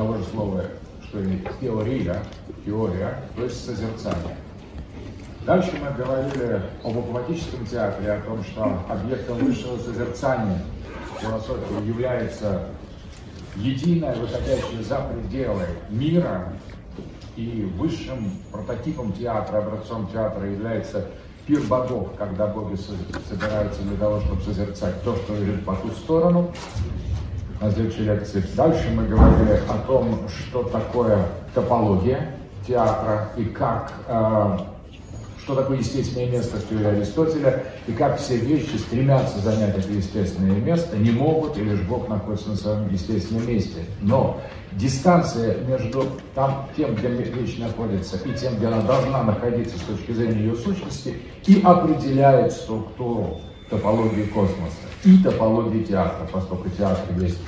[0.00, 0.62] того же слова,
[1.06, 2.22] что и теория,
[2.64, 4.34] теория, то есть созерцание.
[5.44, 10.62] Дальше мы говорили об акватическом театре, о том, что объектом высшего созерцания
[11.20, 12.68] философии является
[13.56, 16.50] единое, выходящее за пределы мира,
[17.36, 21.08] и высшим прототипом театра, образцом театра является
[21.46, 22.76] пир богов, когда боги
[23.28, 26.52] собираются для того, чтобы созерцать то, что лежит по ту сторону.
[27.60, 32.34] На следующей лекции дальше мы говорили о том, что такое топология
[32.66, 34.58] театра и как э,
[35.42, 40.56] что такое естественное место в теории Аристотеля, и как все вещи стремятся занять это естественное
[40.56, 43.80] место, не могут, и лишь Бог находится на своем естественном месте.
[44.00, 44.40] Но
[44.72, 50.12] дистанция между там, тем, где вещь находится, и тем, где она должна находиться с точки
[50.12, 51.16] зрения ее сущности,
[51.46, 57.38] и определяет структуру топологии космоса и топологии театра, поскольку театр есть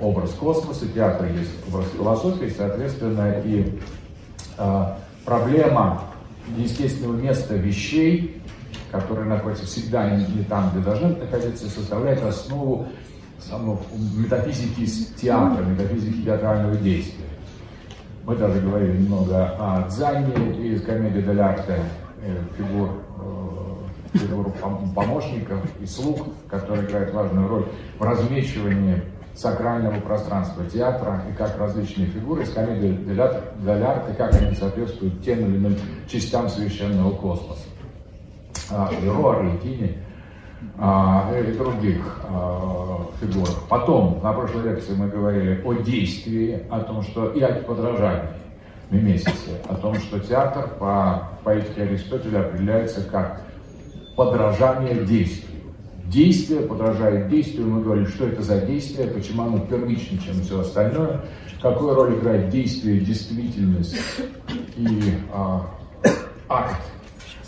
[0.00, 3.78] образ космоса, театр есть образ философии, соответственно, и
[4.58, 4.84] э,
[5.24, 6.04] проблема
[6.56, 8.40] естественного места вещей,
[8.90, 12.86] которые находятся всегда не там, где должны находиться, составляет основу
[13.40, 13.80] самого
[14.16, 14.86] метафизики
[15.20, 17.24] театра, метафизики театрального действия.
[18.24, 21.80] Мы даже говорили немного о Дзанге из комедии Дель Арте,
[22.22, 22.90] э, фигур,
[24.14, 24.50] э, фигур
[24.94, 27.66] помощников и слуг, которые играют важную роль
[27.98, 29.02] в размечивании
[29.34, 35.40] сакрального пространства театра и как различные фигуры из комедии Дель Арте, как они соответствуют тем
[35.40, 37.64] или иным частям священного космоса.
[38.70, 39.96] А, Леро, Орликини
[40.78, 43.68] а, и других а, фигурах.
[43.68, 48.28] Потом, на прошлой лекции мы говорили о действии, о том, что и о подражании
[48.90, 53.40] месяце, о том, что театр по поэтике Аристотеля определяется как
[54.16, 55.52] подражание действию
[56.12, 57.66] действие подражает действию.
[57.66, 61.22] Мы говорим, что это за действие, почему оно первичнее, чем все остальное,
[61.60, 63.96] какую роль играет действие, действительность
[64.76, 65.66] и а,
[66.48, 66.82] акт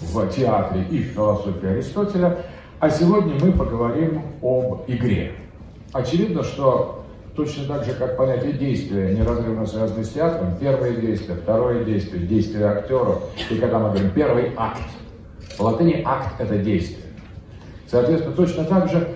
[0.01, 2.39] в театре и в философии Аристотеля.
[2.81, 5.33] А сегодня мы поговорим об игре.
[5.93, 7.05] Очевидно, что
[7.37, 12.67] точно так же, как понятие действия неразрывно связано с театром, первое действие, второе действие, действие
[12.67, 14.83] актеров, и когда мы говорим первый акт,
[15.57, 17.07] в латыни акт– это действие.
[17.91, 19.09] Соответственно, точно так же,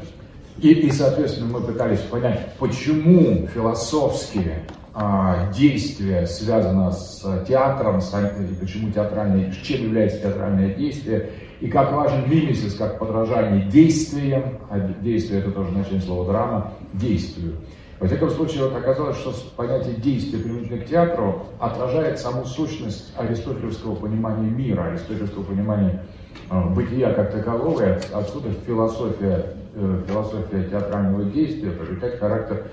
[0.58, 8.12] и, и соответственно, мы пытались понять, почему философские а, действия связаны с театром, с,
[8.60, 11.30] почему театральное, чем является театральное действие,
[11.60, 17.56] и как важен мимесис, как подражание действиям, а действие это тоже значение слова драма, действию.
[18.00, 23.96] Во всяком случае, вот оказалось, что понятие действия применительно к театру отражает саму сущность аристотелевского
[23.96, 26.04] понимания мира, аристотелевского понимания
[26.50, 32.66] бытия как такового, и отсюда философия, э, философия театрального действия приобретает характер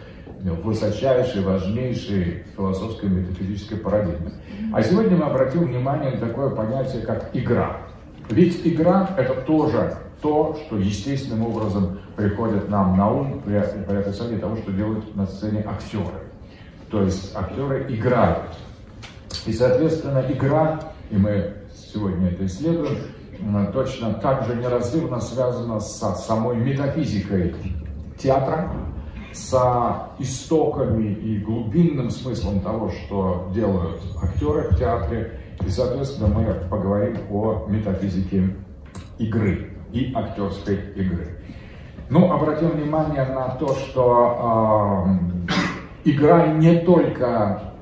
[0.44, 4.32] э, высочайшей, важнейшей философской метафизической парадигмы.
[4.74, 7.78] А сегодня мы обратим внимание на такое понятие, как игра.
[8.30, 14.38] Ведь игра– это тоже то, что естественным образом приходит нам на ум при, при описании
[14.38, 16.26] того, что делают на сцене актеры.
[16.90, 18.56] То есть актеры играют.
[19.46, 20.80] И, соответственно, игра,
[21.12, 22.98] и мы сегодня это исследуем,
[23.74, 27.56] точно так же неразрывно связано с самой метафизикой
[28.18, 28.72] театра,
[29.34, 29.54] с
[30.20, 35.40] истоками и глубинным смыслом того, что делают актеры в театре.
[35.66, 38.56] И, соответственно, мы поговорим о метафизике
[39.18, 41.40] игры и актерской игры.
[42.10, 45.08] Ну, обратим внимание на то, что
[46.06, 47.74] э, игра не только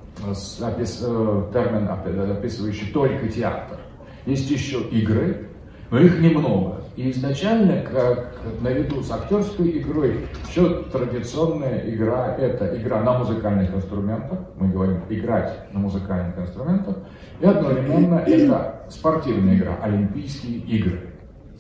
[0.62, 3.80] опис, э, термин, описывающий только театр.
[4.26, 5.50] Есть еще игры,
[5.92, 6.82] но их немного.
[6.96, 14.40] И изначально, как наряду с актерской игрой, еще традиционная игра– это игра на музыкальных инструментах.
[14.58, 16.98] Мы говорим играть на музыкальных инструментах.
[17.40, 21.14] И одновременно это спортивная игра, Олимпийские игры.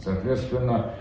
[0.03, 0.91] Соответственно,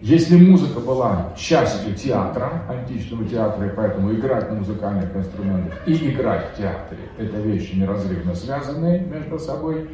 [0.00, 6.52] если музыка была частью театра, античного театра, и поэтому играть на музыкальных инструментах и играть
[6.52, 9.90] в театре– это вещи неразрывно связанные между собой,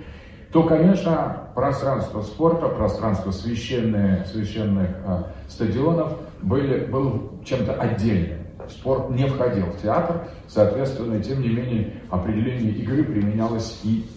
[0.52, 6.12] то, конечно, пространство спорта, пространство священных, священных э, стадионов
[6.42, 8.38] были, был чем-то отдельным.
[8.68, 14.08] Спорт не входил в театр, соответственно, тем не менее, определение игры применялось и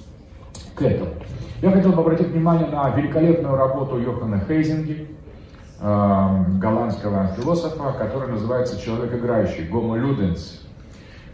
[0.76, 1.12] к этому.
[1.62, 5.08] Я хотел бы обратить внимание на великолепную работу Йохана Хейзинги,
[5.82, 10.62] э, голландского философа, который называется «Человек играющий», «Гомо Люденс»,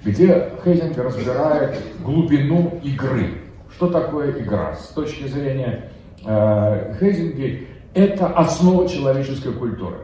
[0.03, 4.75] где Хейзинг разбирает глубину игры, что такое игра?
[4.75, 5.91] С точки зрения
[6.25, 9.97] э, Хейзинги, это основа человеческой культуры.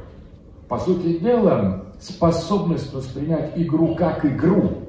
[0.67, 4.87] По сути дела, способность воспринять игру как игру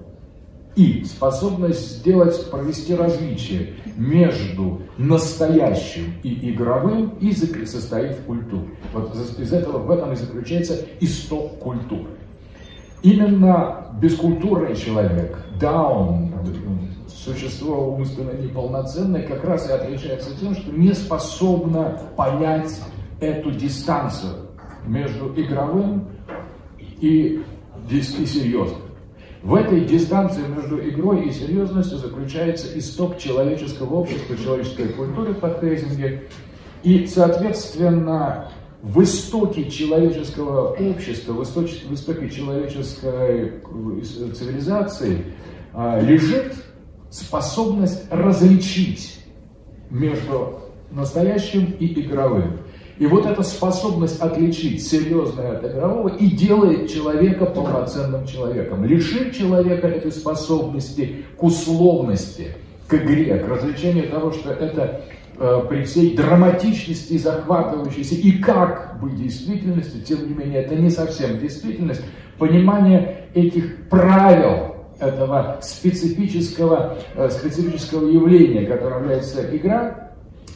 [0.77, 8.69] и способность сделать, провести различие между настоящим и игровым и состоит в культуре.
[8.93, 12.11] Вот из этого, в этом и заключается исток культуры.
[13.03, 16.33] Именно бескультурный человек, даун,
[17.25, 22.81] существо умственно неполноценное, как раз и отличается тем, что не способно понять
[23.21, 24.49] эту дистанцию
[24.87, 26.09] между игровым
[27.01, 27.43] и,
[27.91, 28.83] и серьезным.
[29.43, 36.25] В этой дистанции между игрой и серьезностью заключается исток человеческого общества, человеческой культуры по Хейзинге.
[36.85, 38.51] И, соответственно,
[38.83, 45.25] в истоке человеческого общества, в истоке, в истоке человеческой э, цивилизации
[45.73, 46.55] а, лежит
[47.13, 49.21] способность различить
[49.91, 50.61] между
[50.91, 52.61] настоящим и игровым.
[52.99, 58.85] И вот эта способность отличить серьезное от игрового и делает человека полноценным человеком.
[58.85, 62.55] Лишив человека этой способности к условности,
[62.87, 65.03] к игре, к развлечению того, что это
[65.39, 71.39] э, при всей драматичности, захватывающейся и как бы действительности, тем не менее, это не совсем
[71.39, 72.03] действительность,
[72.39, 74.72] понимание этих правил
[75.03, 80.11] этого специфического, э, специфического явления, которое является игра,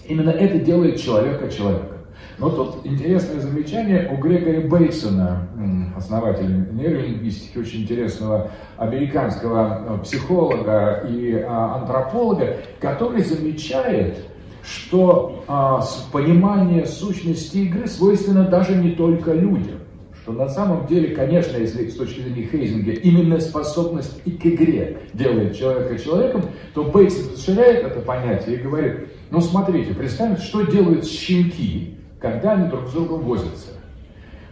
[0.07, 1.97] именно это делает человека человеком.
[2.39, 5.49] Но тут интересное замечание у Грегори Бейтсона,
[5.97, 14.19] основателя нейролингвистики, очень интересного американского э, психолога и а, антрополога, который замечает,
[14.63, 15.83] что а,
[16.13, 19.79] понимание сущности игры свойственно даже не только людям.
[20.27, 25.03] Что на самом деле, конечно, если с точки зрения Хейзинга именно способность и к игре
[25.13, 31.07] делает человека человеком, то Бейтсон расширяет это понятие и говорит, ну смотрите, представьте, что делают
[31.07, 33.75] щенки, когда они друг с другом возятся.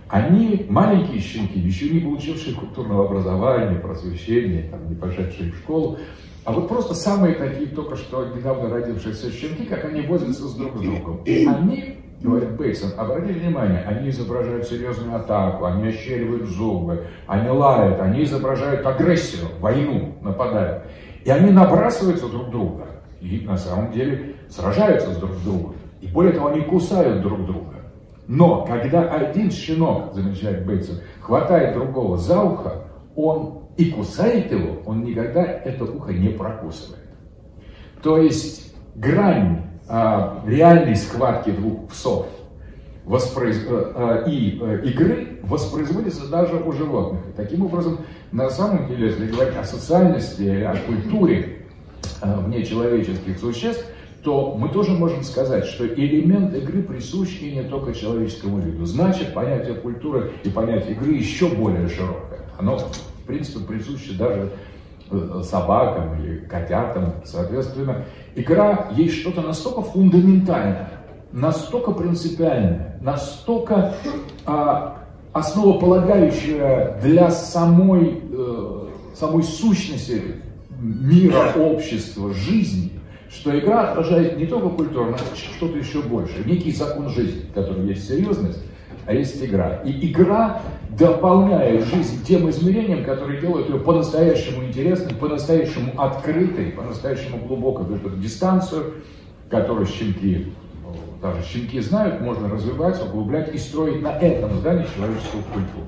[0.09, 5.99] Они, маленькие щенки, еще не получившие культурного образования, просвещения, там, не пошедшие в школу,
[6.44, 10.76] а вот просто самые такие только что недавно родившиеся щенки, как они возятся с друг
[10.76, 11.23] с другом.
[11.26, 18.25] Они, говорит Бейтсон, обратите внимание, они изображают серьезную атаку, они ощеривают зубы, они лают, они
[18.25, 20.85] изображают агрессию, войну, нападают.
[21.23, 22.87] И они набрасываются друг друга
[23.21, 25.75] и на самом деле сражаются с друг другом.
[26.00, 27.75] И более того, они кусают друг друга.
[28.26, 32.85] Но когда один щенок, замечает Бейтсон, хватает другого за ухо,
[33.17, 37.05] он и кусает его, он никогда это ухо не прокусывает.
[38.03, 42.27] То есть грань а, реальной схватки двух псов
[43.05, 43.63] воспроиз...
[43.69, 47.21] а, и а, игры воспроизводится даже у животных.
[47.37, 47.99] Таким образом,
[48.33, 51.67] на самом деле, если говорить о социальности, о культуре
[52.21, 53.85] а, внечеловеческих существ,
[54.23, 58.87] то мы тоже можем сказать, что элемент игры присущ не только человеческому виду.
[58.87, 62.41] Значит, понятие культуры и понятие игры еще более широкое.
[62.59, 64.49] Оно, в принципе, присуще даже э,
[65.43, 67.15] собакам или котятам.
[67.25, 68.05] Соответственно,
[68.35, 70.91] игра есть что-то настолько фундаментальное,
[71.33, 73.95] настолько принципиальное, настолько
[74.47, 80.23] а, основополагающее для самой, э, самой сущности
[80.81, 82.93] мира, общества, жизни,
[83.29, 87.87] что игра отражает не только культуру, но что-то еще больше, некий закон жизни, в котором
[87.87, 88.61] есть серьезность,
[89.06, 89.81] а есть игра.
[89.85, 90.61] И игра
[90.91, 97.87] дополняет жизнь тем измерением, которые делают ее по-настоящему интересной, по-настоящему открытой, по-настоящему глубокой.
[97.87, 98.95] То есть дистанцию,
[99.50, 100.52] которую щенки,
[101.21, 105.87] даже щенки знают, можно развивать, углублять и строить на этом здании человеческую культуру.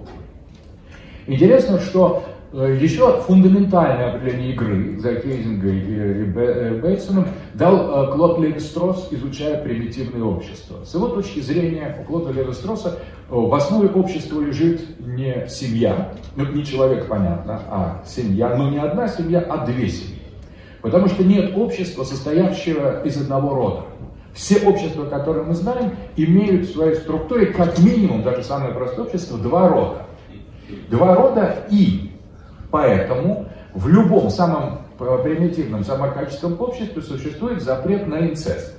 [1.26, 9.08] Интересно, что еще фундаментальное определение игры за Кейзингой и э, Бейтсоном дал э, Клод Левистрос,
[9.10, 10.84] изучая примитивное общество.
[10.84, 12.98] С его точки зрения, у Клода Левистроса
[13.28, 19.08] в основе общества лежит не семья, ну не человек, понятно, а семья, но не одна
[19.08, 20.22] семья, а две семьи.
[20.82, 23.80] Потому что нет общества, состоявшего из одного рода.
[24.34, 29.38] Все общества, которые мы знаем, имеют в своей структуре как минимум, даже самое простое общество,
[29.38, 30.06] два рода.
[30.90, 32.05] Два рода и
[32.70, 38.74] Поэтому в любом самом примитивном, самом качественном обществе существует запрет на инцест.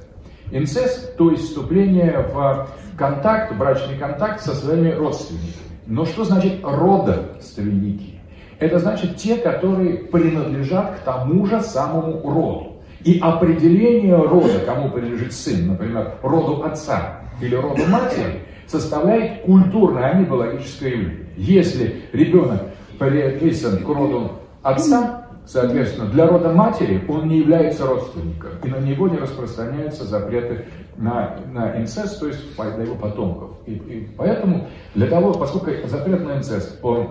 [0.52, 5.54] Инцест, то есть вступление в контакт, брачный контакт со своими родственниками.
[5.86, 8.20] Но что значит родственники?
[8.60, 12.78] Это значит те, которые принадлежат к тому же самому роду.
[13.04, 20.14] И определение рода, кому принадлежит сын, например, роду отца или роду матери, составляет культурное, а
[20.18, 21.28] не биологическое явление.
[21.38, 22.64] Если ребенок
[22.98, 24.32] приписан к роду
[24.64, 30.66] отца, соответственно, для рода матери он не является родственником, и на него не распространяются запреты
[30.98, 33.52] на, на инцест, то есть на его потомков.
[33.66, 37.08] И, и поэтому для того, поскольку запрет на инцест по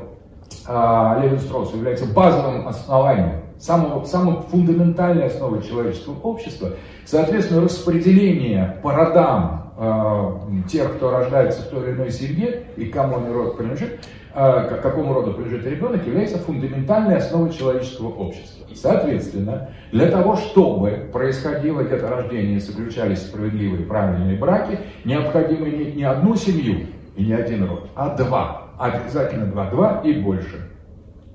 [0.67, 6.71] а, Левин Строссу является базовым основанием самого, самой фундаментальной основой человеческого общества.
[7.05, 9.66] Соответственно, распределение по родам
[10.69, 14.01] тех, кто рождается в той или иной семье и кому он род принадлежит,
[14.35, 18.67] э, к какому роду принадлежит ребенок, является фундаментальной основой человеческого общества.
[18.75, 26.37] Соответственно, для того, чтобы происходило деторождение и заключались справедливые правильные браки, необходимо иметь не одну
[26.37, 28.69] семью и не один род, а два.
[28.79, 30.71] Обязательно два, два и больше.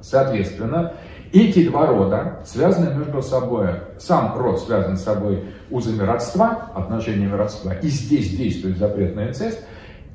[0.02, 0.94] Соответственно,
[1.34, 3.70] эти два рода связаны между собой,
[4.00, 9.64] сам род связан с собой узами родства, отношениями родства, и здесь действует запрет на инцест,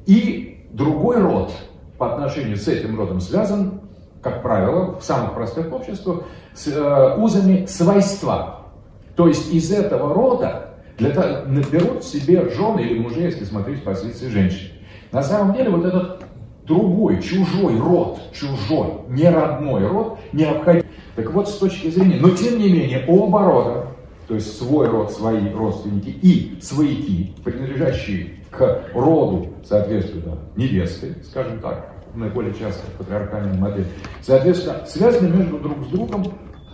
[0.07, 1.53] и другой род
[1.99, 3.81] по отношению с этим родом связан,
[4.23, 8.67] как правило, в самых простых обществах, с э, узами свойства.
[9.15, 13.83] То есть из этого рода для того, наберут себе жены или мужей, если смотреть с
[13.83, 14.73] позиции женщин.
[15.13, 16.25] На самом деле вот этот
[16.67, 20.85] другой, чужой род, чужой, не родной род необходим.
[21.17, 23.87] Так вот, с точки зрения, но тем не менее, оба рода,
[24.29, 31.95] то есть свой род, свои родственники и свояки, принадлежащие к роду, соответственно, невесты, скажем так,
[32.15, 33.87] наиболее часто патриархальная модель,
[34.23, 36.25] соответственно, связаны между друг с другом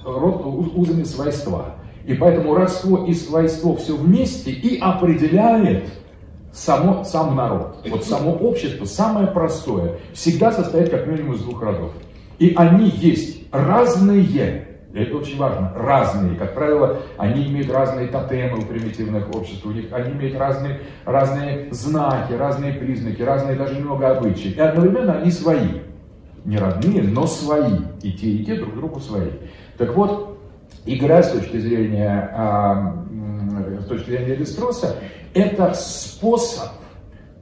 [0.04, 0.44] род,
[0.74, 1.76] узами свойства.
[2.04, 5.84] И поэтому родство и свойство все вместе и определяет
[6.52, 7.76] само, сам народ.
[7.88, 11.92] Вот само общество, самое простое, всегда состоит как минимум из двух родов.
[12.40, 14.66] И они есть разные.
[14.94, 15.72] Это очень важно.
[15.76, 16.36] Разные.
[16.36, 19.64] Как правило, они имеют разные тотемы у примитивных обществ.
[19.64, 24.48] У них, они имеют разные, разные знаки, разные признаки, разные даже немного обычаи.
[24.48, 25.80] И одновременно они свои.
[26.44, 27.78] Не родные, но свои.
[28.02, 29.30] И те, и те друг другу свои.
[29.78, 30.38] Так вот,
[30.84, 33.04] игра с точки зрения, а,
[33.80, 34.96] с точки зрения Листроса,
[35.34, 36.68] это способ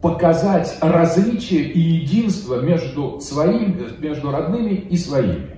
[0.00, 5.49] показать различие и единство между своими, между родными и своими.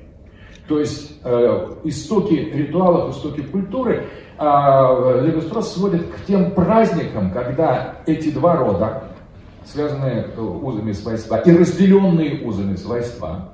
[0.69, 4.07] То есть э, истоки ритуалов, истоки культуры
[4.39, 9.05] э, Левистрос сводит к тем праздникам, когда эти два рода,
[9.65, 13.53] связанные э, узами свойства и разделенные узами свойства,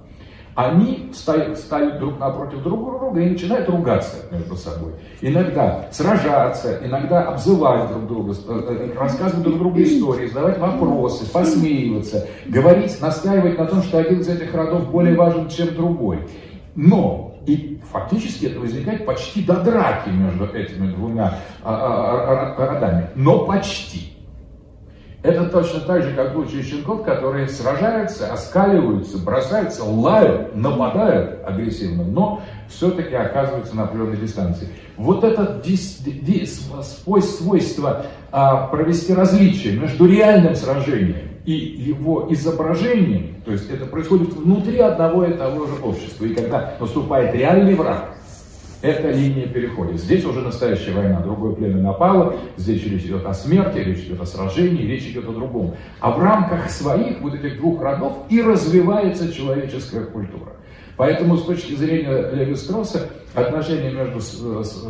[0.58, 4.90] они встают, встают друг напротив друг друга и начинают ругаться между собой.
[5.20, 12.26] Иногда сражаться, иногда обзывать друг друга, э, э, рассказывать друг другу истории, задавать вопросы, посмеиваться,
[12.46, 16.26] говорить, настаивать на том, что один из этих родов более важен, чем другой.
[16.78, 23.08] Но и фактически это возникает почти до драки между этими двумя а, а, а, родами.
[23.16, 24.12] Но почти.
[25.24, 32.42] Это точно так же, как случае щенков, которые сражаются, оскаливаются, бросаются, лают, нападают агрессивно, но
[32.68, 34.68] все-таки оказываются на определенной дистанции.
[34.96, 43.52] Вот это дис, дис, свойство а, провести различие между реальным сражением и его изображением, то
[43.52, 46.26] есть это происходит внутри одного и того же общества.
[46.26, 48.18] И когда наступает реальный враг,
[48.82, 49.98] эта линия переходит.
[49.98, 54.26] Здесь уже настоящая война, другое племя напало, здесь речь идет о смерти, речь идет о
[54.26, 55.74] сражении, речь идет о другом.
[56.00, 60.52] А в рамках своих вот этих двух родов и развивается человеческая культура.
[60.98, 64.84] Поэтому с точки зрения Леви-Стросса отношения между с, с,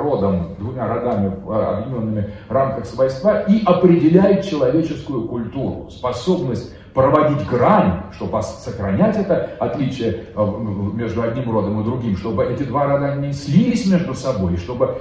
[0.00, 8.40] родом, двумя родами, объединенными в рамках свойства, и определяет человеческую культуру, способность проводить грань, чтобы
[8.42, 10.46] сохранять это отличие э,
[10.94, 14.96] между одним родом и другим, чтобы эти два рода не слились между собой, чтобы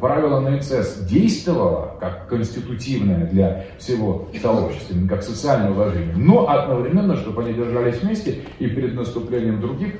[0.00, 7.54] правило инцест действовало как конститутивное для всего сообщества, как социальное уважение, но одновременно, чтобы они
[7.54, 9.94] держались вместе и перед наступлением других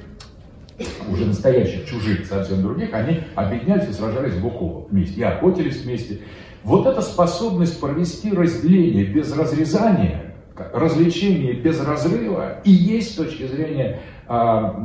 [1.08, 5.82] уже настоящих, чужих, совсем других, они объединялись и сражались бок о бок вместе, и охотились
[5.82, 6.18] вместе.
[6.64, 10.24] Вот эта способность провести разделение без разрезания–
[10.72, 12.60] развлечение без разрыва.
[12.64, 14.78] И есть с точки зрения а,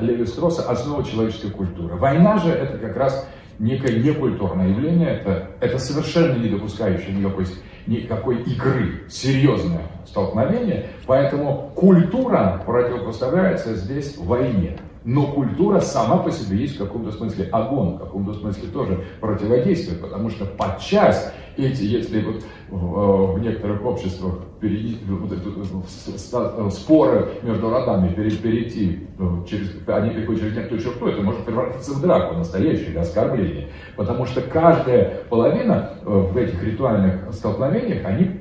[0.00, 1.96] Леви-Стросса основа человеческой культуры.
[1.96, 7.46] Война же это как раз некое некультурное явление, это, это совершенно не допускающее никакой,
[7.86, 14.76] никакой игры, серьезное столкновение, поэтому культура противопоставляется здесь войне.
[15.04, 19.98] Но культура сама по себе есть в каком-то смысле огонь, в каком-то смысле тоже противодействие,
[19.98, 27.70] потому что подчас эти, если вот в, в некоторых обществах перейти, вот это, споры между
[27.70, 29.06] родами перейти
[29.48, 33.68] через, они приходят через некоторую черту, это может превратиться в драку, настоящее оскорбление.
[33.96, 38.40] Потому что каждая половина э, в этих ритуальных столкновениях, они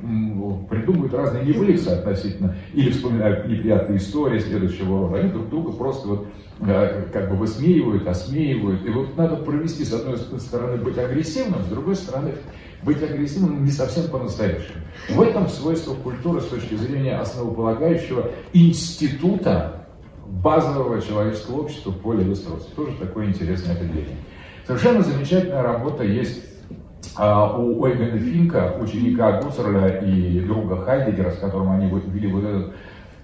[0.70, 5.20] придумывают разные небылицы относительно, или вспоминают неприятные истории следующего рода.
[5.20, 6.28] Они друг друга просто вот
[6.62, 8.86] э, как бы высмеивают, осмеивают.
[8.86, 12.34] И вот надо провести, с одной стороны, быть агрессивным, с другой стороны,
[12.86, 14.78] быть агрессивным не совсем по-настоящему.
[15.10, 19.88] В этом свойство культуры с точки зрения основополагающего института
[20.28, 22.68] базового человеческого общества поле Вестероса.
[22.76, 24.18] Тоже такое интересное определение.
[24.66, 26.44] Совершенно замечательная работа есть
[27.16, 32.74] а, у Ойгена Финка, ученика Гуссерля и друга Хайдегера, с которым они вели вот этот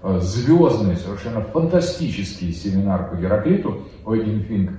[0.02, 4.70] а, звездный, совершенно фантастический семинар по Гераклиту, Ойген Финк,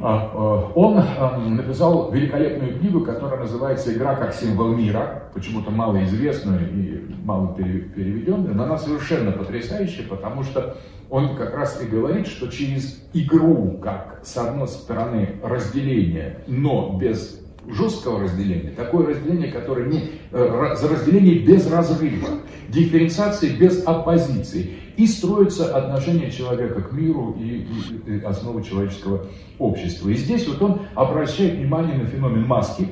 [0.00, 8.54] он написал великолепную книгу, которая называется «Игра как символ мира», почему-то малоизвестную и мало переведенную,
[8.54, 10.76] но она совершенно потрясающая, потому что
[11.10, 17.40] он как раз и говорит, что через игру, как с одной стороны разделение, но без
[17.68, 22.28] жесткого разделения, такое разделение, которое не, э, разделение без разрыва,
[22.68, 27.66] дифференциации без оппозиции, и строится отношение человека к миру и,
[28.06, 29.26] и, и основы человеческого
[29.58, 30.08] общества.
[30.08, 32.88] И здесь вот он обращает внимание на феномен маски,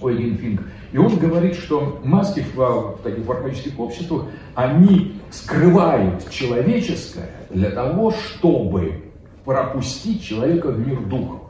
[0.00, 7.30] Ойген Финк, и он говорит, что маски в, в таких архаических обществах, они скрывают человеческое
[7.50, 9.02] для того, чтобы
[9.44, 11.40] пропустить человека в мир духов.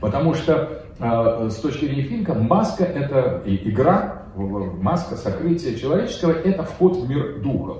[0.00, 6.96] Потому что э, с точки зрения Финка маска это игра, маска сокрытия человеческого это вход
[6.96, 7.78] в мир духов.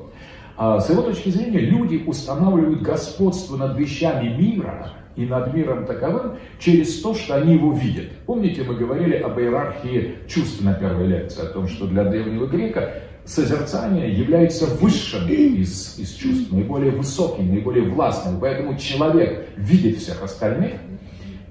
[0.56, 6.36] А с его точки зрения люди устанавливают господство над вещами мира и над миром таковым
[6.58, 8.06] через то, что они его видят.
[8.26, 13.02] Помните, мы говорили об иерархии чувств на первой лекции, о том, что для древнего грека
[13.24, 18.38] созерцание является высшим из, из чувств, наиболее высоким, наиболее властным.
[18.40, 20.74] Поэтому человек видит всех остальных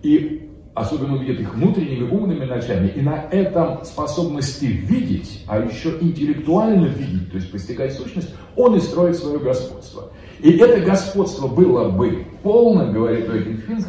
[0.01, 0.45] и
[0.75, 7.32] особенно видит их внутренними умными ночами, и на этом способности видеть, а еще интеллектуально видеть,
[7.32, 10.12] то есть постигать сущность, он и строит свое господство.
[10.41, 13.86] И это господство было бы полно, говорит Ойген Финк,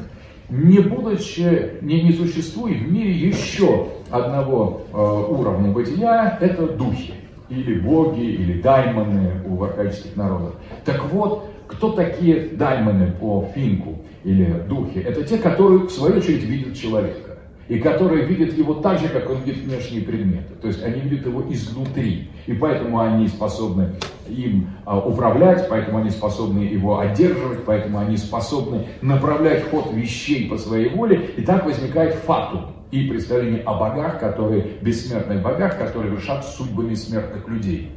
[0.49, 7.15] не будучи, не, не существует в мире еще одного э, уровня бытия, это духи
[7.49, 10.55] или боги, или даймоны у архаических народов.
[10.85, 14.99] Так вот, кто такие даймоны по финку или духи?
[14.99, 17.39] Это те, которые в свою очередь видят человека.
[17.69, 20.55] И которые видят его так же, как он видит внешние предметы.
[20.63, 22.31] То есть они видят его изнутри.
[22.47, 23.95] И поэтому они способны
[24.29, 30.57] им а, управлять, поэтому они способны его одерживать, поэтому они способны направлять ход вещей по
[30.59, 31.31] своей воле.
[31.37, 37.49] И так возникает фактум и представление о богах, которые, бессмертных богах, которые решат судьбами смертных
[37.49, 37.91] людей.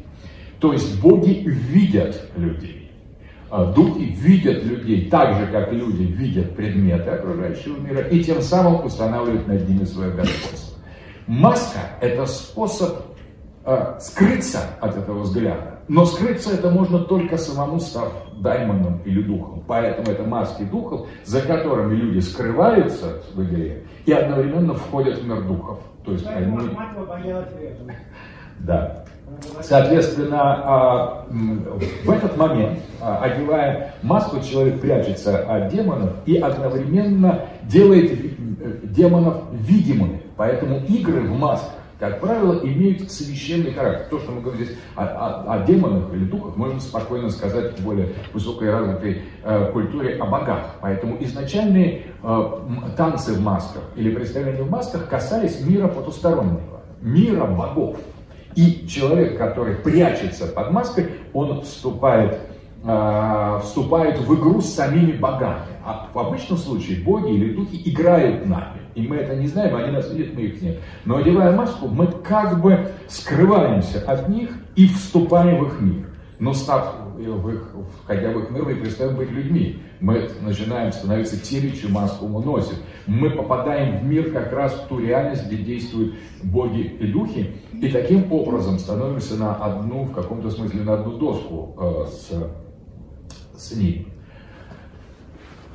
[0.60, 2.79] То есть боги видят людей.
[3.50, 8.86] А духи видят людей так же, как люди видят предметы окружающего мира, и тем самым
[8.86, 10.78] устанавливают над ними свое господство.
[11.26, 13.06] Маска– это способ
[13.66, 15.80] э, скрыться от этого взгляда.
[15.88, 19.64] Но скрыться это можно только самому став даймоном или духом.
[19.68, 25.42] Поэтому это маски духов, за которыми люди скрываются в игре и одновременно входят в мир
[25.44, 25.80] духов.
[26.06, 26.56] То есть они...
[28.60, 29.06] Да.
[29.62, 38.12] Соответственно, а, в этот момент, а, одевая маску, человек прячется от демонов и одновременно делает
[38.12, 40.22] э, демонов видимыми.
[40.36, 44.08] Поэтому игры в масках как правило, имеют священный характер.
[44.10, 47.84] То, что мы говорим здесь о, о, о демонах или духах, можно спокойно сказать в
[47.84, 50.76] более высокой развитой э, культуре о богах.
[50.80, 52.60] Поэтому изначальные э,
[52.96, 57.98] танцы в масках или представления в масках касались мира потустороннего, мира богов.
[58.56, 62.40] И человек, который прячется под маской, он вступает
[62.84, 65.68] э, вступают в игру с самими богами.
[65.86, 68.82] А в обычном случае боги или духи играют нами.
[68.96, 70.80] И мы это не знаем, они нас видят, мы их нет.
[71.06, 76.10] Но одевая маску, мы как бы скрываемся от них и вступаем в их мир.
[76.40, 77.72] Но став в их,
[78.04, 79.82] входя в их мир, мы перестаем быть людьми.
[80.00, 82.76] Мы начинаем становиться теми, чью маску мы носим.
[83.06, 87.56] Мы попадаем в мир как раз в ту реальность, где действуют боги и духи.
[87.74, 93.76] И таким образом становимся на одну, в каком-то смысле, на одну доску э, с, с
[93.76, 94.08] ним.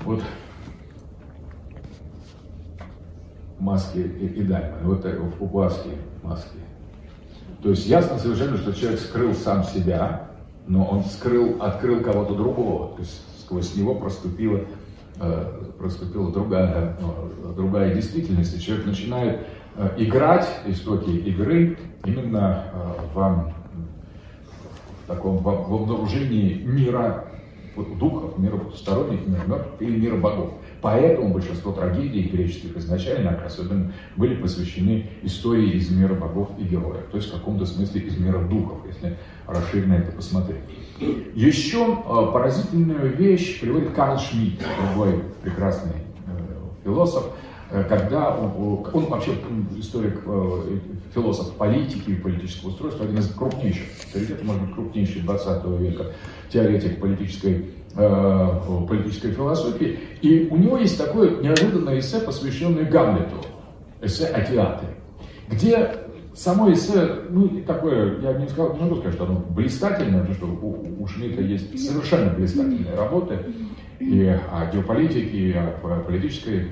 [0.05, 0.23] Вот
[3.59, 5.91] маски и, и даймоны, вот в упаски
[6.23, 6.59] маски.
[7.63, 10.29] То есть ясно совершенно, что человек скрыл сам себя,
[10.67, 14.61] но он скрыл, открыл кого-то другого, то есть сквозь него проступила,
[15.21, 22.93] э, проступила другая, э, другая действительность, и человек начинает э, играть истоки игры именно э,
[23.15, 23.55] в,
[25.03, 27.27] в таком в обнаружении мира
[27.77, 30.55] духов, мира потусторонних, мира мертвых или мира богов.
[30.81, 37.17] Поэтому большинство трагедий греческих изначально особенно были посвящены истории из мира богов и героев, то
[37.17, 40.61] есть в каком-то смысле из мира духов, если расширенно это посмотреть.
[41.35, 45.93] Еще э, поразительную вещь приводит Карл Шмидт, другой прекрасный
[46.27, 47.31] э, философ,
[47.89, 49.33] когда он, он вообще
[49.77, 50.21] историк,
[51.13, 56.07] философ политики и политического устройства, один из крупнейших авторитетов, может быть, крупнейший 20 века
[56.51, 59.99] теоретик политической политической философии.
[60.21, 63.37] И у него есть такое неожиданное эссе, посвященное Гамлету,
[64.01, 64.97] эссе о театре,
[65.49, 70.35] где само эссе, ну, такое, я не, сказал, не могу сказать, что оно блистательное, потому
[70.35, 73.39] что у, у Шмидта есть совершенно блистательные работы
[74.01, 76.69] и о геополитике, и о политической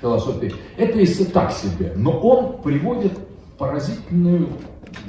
[0.00, 0.52] философии.
[0.76, 3.12] Это эссе так себе, но он приводит
[3.58, 4.48] поразительную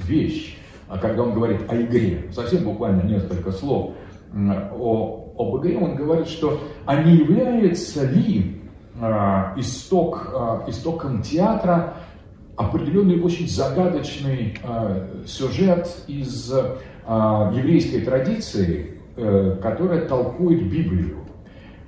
[0.06, 2.30] вещь, а когда он говорит о игре.
[2.34, 3.94] Совсем буквально несколько слов
[4.34, 5.78] о, об игре.
[5.78, 8.62] Он говорит, что а не является ли
[9.00, 11.96] а, исток, а, истоком театра
[12.56, 14.58] определенный очень загадочный
[15.28, 16.52] сюжет из
[17.08, 21.27] еврейской традиции, э, которая толкует Библию.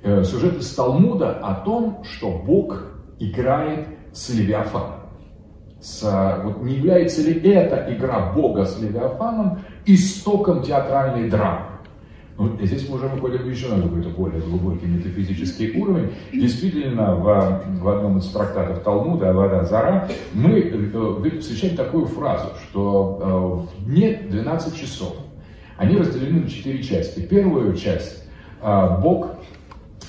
[0.02, 2.84] Э, сюжет из Талмуда о том, что Бог
[3.18, 5.00] играет с Левиафаном.
[5.78, 11.66] С, э, вот не является ли эта игра Бога с Левиафаном истоком театральной драмы?
[12.38, 16.14] Ну, здесь мы уже выходим еще на какой-то более глубокий метафизический уровень.
[16.32, 23.68] Действительно, в, в одном из трактатов Талмуда «Вода Зара» мы э, встречаем такую фразу, что
[23.76, 25.14] в дне 12 часов
[25.76, 27.20] они разделены на четыре части.
[27.20, 28.24] Первую часть
[28.62, 28.88] э,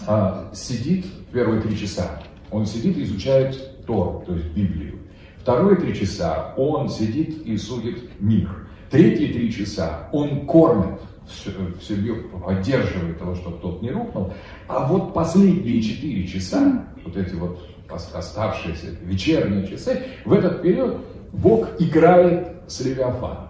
[0.08, 2.22] Бог сидит первые три часа.
[2.50, 5.00] Он сидит и изучает Тору, то есть Библию.
[5.38, 8.68] Вторые три часа он сидит и судит мир.
[8.90, 14.34] Третьи три часа он кормит в себе поддерживает того, чтобы тот не рухнул.
[14.68, 17.60] А вот последние четыре часа, вот эти вот
[17.90, 20.98] оставшиеся вечерние часы, в этот период
[21.32, 23.50] Бог играет с Левиафаном.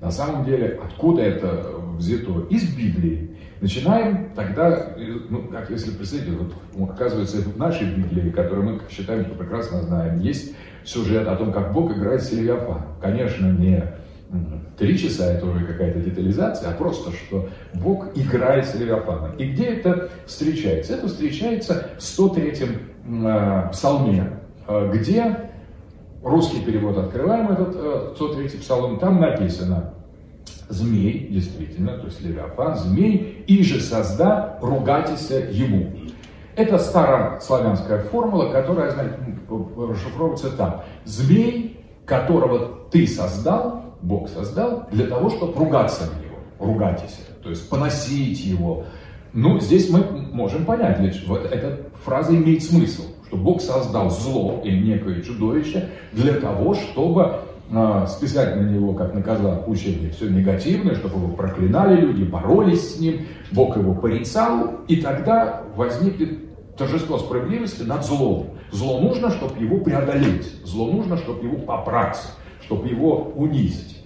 [0.00, 2.46] На самом деле, откуда это взято?
[2.50, 3.31] Из Библии.
[3.62, 4.96] Начинаем тогда,
[5.30, 10.18] ну, как если представить, вот, оказывается, в нашей Библии, которую мы считаем, что прекрасно знаем,
[10.18, 12.96] есть сюжет о том, как Бог играет с Левиафаном.
[13.00, 13.84] Конечно, не
[14.78, 19.36] Три часа это уже какая-то детализация, а просто, что Бог играет с Левиафаном.
[19.36, 20.94] И где это встречается?
[20.94, 25.50] Это встречается в 103-м э, псалме, э, где
[26.24, 29.94] русский перевод открываем этот э, 103-й псалом, там написано
[30.68, 35.92] «Змей», действительно, то есть Левиафан, «Змей, и же созда, ругайтеся ему».
[36.56, 38.94] Это старославянская формула, которая
[39.48, 40.84] расшифровывается так.
[41.04, 47.68] «Змей, которого ты создал, Бог создал для того, чтобы ругаться на него, ругайтесь, то есть
[47.68, 48.84] поносить его.
[49.32, 50.00] Ну, здесь мы
[50.32, 55.88] можем понять, ведь вот эта фраза имеет смысл, что Бог создал зло и некое чудовище
[56.12, 57.38] для того, чтобы
[58.06, 63.26] списать на него, как на козла все негативное, чтобы его проклинали люди, боролись с ним,
[63.52, 68.58] Бог его порицал, и тогда возникнет торжество справедливости над злом.
[68.70, 72.18] Зло нужно, чтобы его преодолеть, зло нужно, чтобы его попрать
[72.64, 74.02] чтобы его унизить.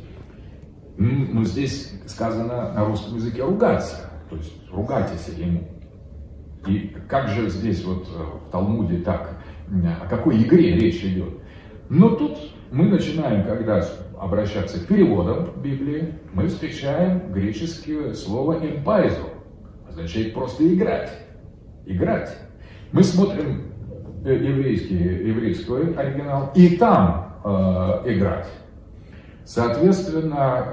[0.99, 5.63] Но здесь сказано на русском языке ругаться, то есть ругайтесь ему.
[6.67, 9.37] И как же здесь вот э, в Талмуде так,
[10.03, 11.39] о какой игре речь идет?
[11.89, 12.39] Но тут
[12.71, 13.85] мы начинаем, когда
[14.19, 19.29] обращаться к переводам Библии, мы встречаем греческое слово «эмпайзо»,
[19.89, 21.13] означает просто играть.
[21.87, 22.37] Играть.
[22.93, 23.73] Мы смотрим
[24.25, 28.49] э, еврейский, еврейский оригинал, и там Э, играть.
[29.47, 30.65] Соответственно,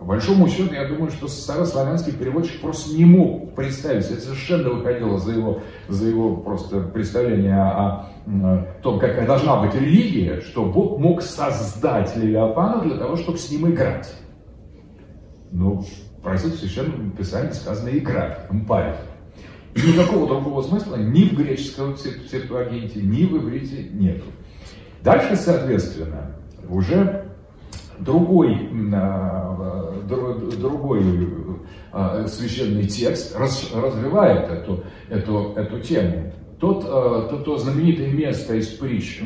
[0.00, 5.18] э, большому счету, я думаю, что старославянский переводчик просто не мог представить, это совершенно выходило
[5.18, 8.08] за его, за его просто представление о,
[8.82, 13.70] том, какая должна быть религия, что Бог мог создать Левиафана для того, чтобы с ним
[13.70, 14.10] играть.
[15.50, 15.84] Ну,
[16.22, 18.96] простите, в Священном Писании сказано «играть», «эмпарить».
[19.74, 24.24] И никакого другого смысла ни в греческом септуагенте, ни в иврите нету.
[25.02, 26.36] Дальше, соответственно,
[26.70, 27.31] уже
[27.98, 30.02] другой, а,
[30.58, 31.02] другой
[31.92, 36.32] а, священный текст развивает эту, эту, эту тему.
[36.58, 39.20] Тот, а, то, то знаменитое место из притч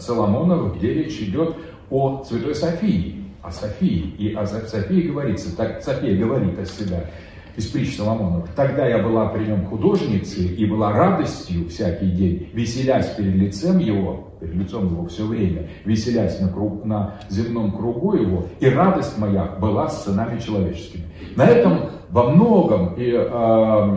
[0.00, 1.56] Соломонова, где речь идет
[1.90, 4.14] о Святой Софии, о Софии.
[4.18, 7.10] И о Софии говорится, так София говорит о себя
[7.56, 8.46] из притч Соломонова.
[8.54, 14.28] Тогда я была при нем художницей и была радостью всякий день, веселясь перед лицем его,
[14.40, 19.44] перед лицом его все время, веселясь на, круг, на земном кругу его, и радость моя
[19.60, 21.04] была с сынами человеческими.
[21.34, 23.96] На этом во многом и э,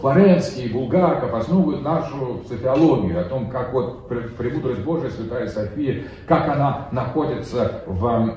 [0.00, 6.48] Флоренский и Булгаков основывают нашу софиологию о том, как вот премудрость Божия, Святая София, как
[6.48, 8.28] она находится в, э,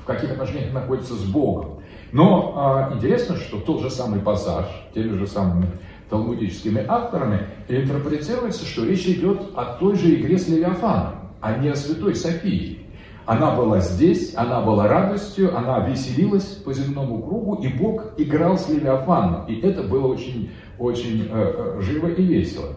[0.00, 1.77] в каких отношениях находится с Богом.
[2.12, 5.66] Но а, интересно, что тот же самый пассаж, теми же самыми
[6.08, 11.76] талмудическими авторами, интерпретируется, что речь идет о той же игре с Левиафаном, а не о
[11.76, 12.86] Святой Софии.
[13.26, 18.70] Она была здесь, она была радостью, она веселилась по земному кругу, и Бог играл с
[18.70, 19.46] Левиафаном.
[19.48, 22.68] И это было очень, очень э, э живо и весело.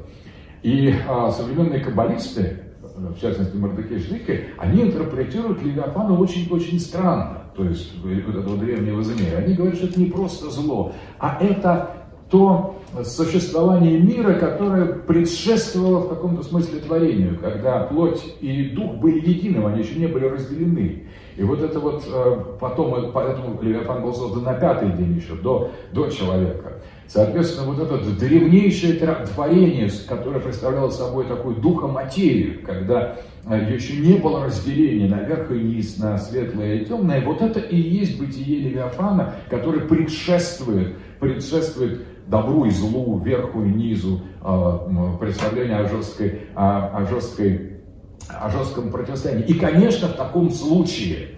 [0.62, 7.94] И э, современные каббалисты, в частности Мордекей Шлихе, они интерпретируют Левиафана очень-очень странно, то есть
[8.04, 9.40] этого древнего змея.
[9.40, 16.10] Они говорят, что это не просто зло, а это то существование мира, которое предшествовало в
[16.10, 21.04] каком-то смысле творению, когда плоть и дух были единым, они еще не были разделены.
[21.38, 25.72] И вот это вот э, потом, поэтому Левиафан был создан на пятый день еще, до,
[25.94, 26.82] до человека.
[27.14, 33.18] Соответственно, вот это древнейшее творение, которое представляло собой такую духоматерию, когда
[33.50, 37.60] э, еще не было разделения на верх и низ, на светлое и темное, вот это
[37.60, 45.80] и есть бытие Левиафана, которое предшествует, предшествует добру и злу, верху и низу, а, представление
[45.80, 47.82] о, жесткой, о, о, жесткой,
[48.30, 49.44] о жестком противостоянии.
[49.48, 51.32] И, конечно, в таком случае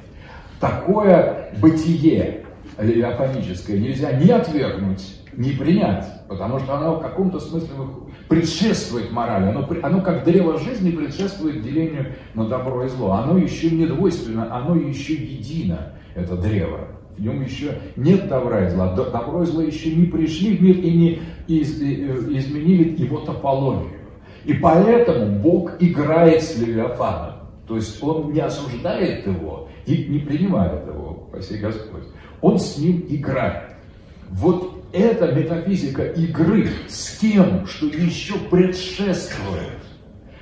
[0.59, 2.45] такое бытие
[2.77, 7.69] левиафоническое нельзя ни отвергнуть, ни принять, потому что оно в каком-то смысле
[8.29, 13.11] предшествует морали, оно, оно как древо жизни предшествует делению на добро и зло.
[13.11, 16.87] Оно еще не двойственно, оно еще едино, это древо.
[17.17, 18.95] В нем еще нет добра и зла.
[18.95, 21.85] Добро и зло еще не пришли в мир и не из, э,
[22.37, 23.99] изменили его топологию.
[24.45, 27.35] И поэтому Бог играет с Левиафаном.
[27.67, 32.03] То есть он не осуждает его и не принимает его, спаси Господь.
[32.41, 33.75] Он с ним играет.
[34.29, 39.79] Вот эта метафизика игры с тем, что еще предшествует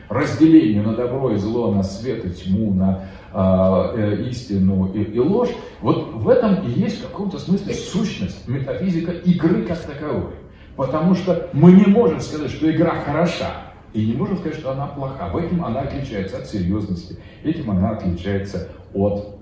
[0.10, 5.20] разделению на добро и зло, на свет и тьму, на а, э, истину и, и
[5.20, 10.34] ложь, вот в этом и есть в каком-то смысле сущность, метафизика игры как таковой.
[10.76, 14.88] Потому что мы не можем сказать, что игра хороша, и не можем сказать, что она
[14.88, 15.30] плоха.
[15.30, 19.38] В этом она отличается от серьезности, этим она отличается от,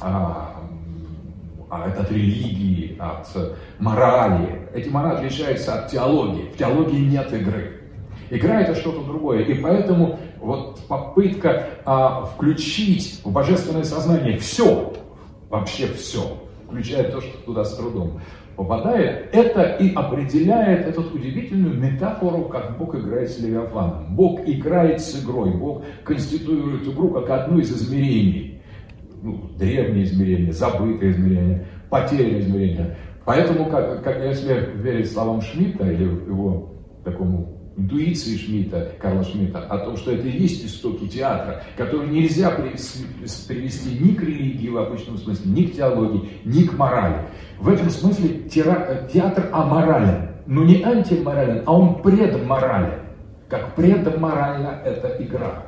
[0.00, 0.62] а,
[1.70, 3.28] от религии, от
[3.78, 4.68] морали.
[4.74, 6.50] Этим она отличается от теологии.
[6.52, 7.80] В теологии нет игры.
[8.30, 9.42] Игра это что-то другое.
[9.42, 14.92] И поэтому вот попытка а, включить в божественное сознание все,
[15.48, 18.20] вообще все, включая то, что туда с трудом
[18.56, 24.14] попадает, это и определяет эту удивительную метафору, как Бог играет с Левиафаном.
[24.14, 28.59] Бог играет с игрой, Бог конституирует игру как одно из измерений.
[29.22, 32.96] Ну, древнее измерение, забытое измерение, потерянное измерение.
[33.24, 39.78] Поэтому, как, как если верить словам Шмидта или его такому интуиции Шмидта, Карла Шмидта, о
[39.78, 45.18] том, что это и есть истоки театра, которые нельзя привести ни к религии в обычном
[45.18, 47.28] смысле, ни к теологии, ни к морали.
[47.58, 53.00] В этом смысле театр аморален, но не антиморален, а он предморален.
[53.48, 55.66] Как предморальна эта игра.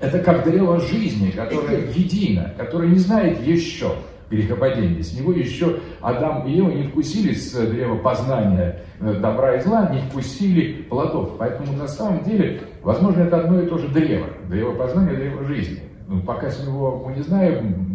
[0.00, 3.92] Это как древо жизни, которое едино, которое не знает еще
[4.30, 5.02] грехопадения.
[5.02, 9.88] С него еще Адам и Ева не вкусили с древа познания э, добра и зла,
[9.90, 11.36] не вкусили плодов.
[11.38, 14.26] Поэтому на самом деле, возможно, это одно и то же древо.
[14.48, 15.80] Древо познания, древо жизни.
[16.06, 17.88] Но пока с него мы не знаем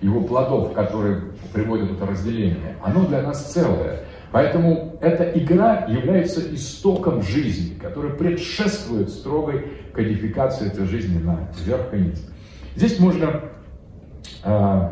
[0.00, 1.20] его плодов, которые
[1.52, 4.00] приводят это разделение, оно для нас целое.
[4.34, 11.98] Поэтому эта игра является истоком жизни, который предшествует строгой кодификации этой жизни на вверх и
[11.98, 12.28] низ.
[12.74, 13.42] Здесь можно
[14.42, 14.90] э,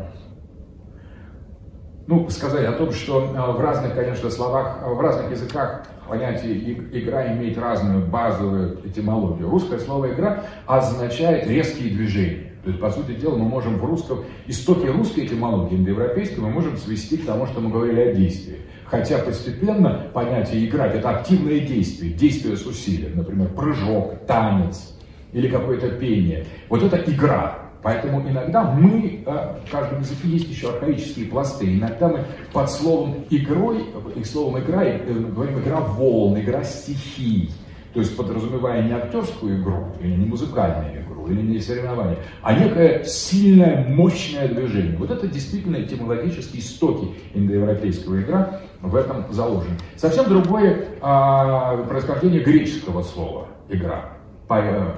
[2.07, 7.33] ну, сказать о том, что э, в разных, конечно, словах, в разных языках понятие игра
[7.33, 9.49] имеет разную базовую этимологию.
[9.49, 12.53] Русское слово игра означает резкие движения.
[12.63, 16.77] То есть, по сути дела, мы можем в русском, истоки русской этимологии, индоевропейской, мы можем
[16.77, 18.59] свести к тому, что мы говорили о действии.
[18.93, 24.93] Хотя постепенно понятие играть это активное действие, действие с усилием, например, прыжок, танец
[25.31, 26.45] или какое-то пение.
[26.69, 27.57] Вот это игра.
[27.81, 31.75] Поэтому иногда мы, э, в каждом языке есть еще архаические пласты.
[31.75, 32.19] Иногда мы
[32.53, 33.83] под словом игрой,
[34.15, 37.49] и словом игра, э, говорим игра волн, игра стихий.
[37.95, 43.87] То есть подразумевая не актерскую игру, или не музыкальную или не соревнование, а некое сильное,
[43.87, 44.97] мощное движение.
[44.97, 49.77] Вот это действительно этимологические истоки индоевропейского игра в этом заложены.
[49.95, 54.13] Совсем другое а, происхождение греческого слова игра.
[54.49, 54.91] Э,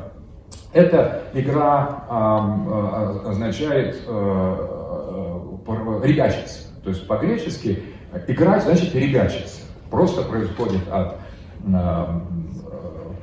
[0.73, 5.61] эта игра а, означает а,
[6.03, 6.67] ребячиться.
[6.83, 7.81] То есть по-гречески
[8.27, 9.61] играть значит ребячиться.
[9.89, 11.15] Просто происходит от
[11.73, 12.21] а,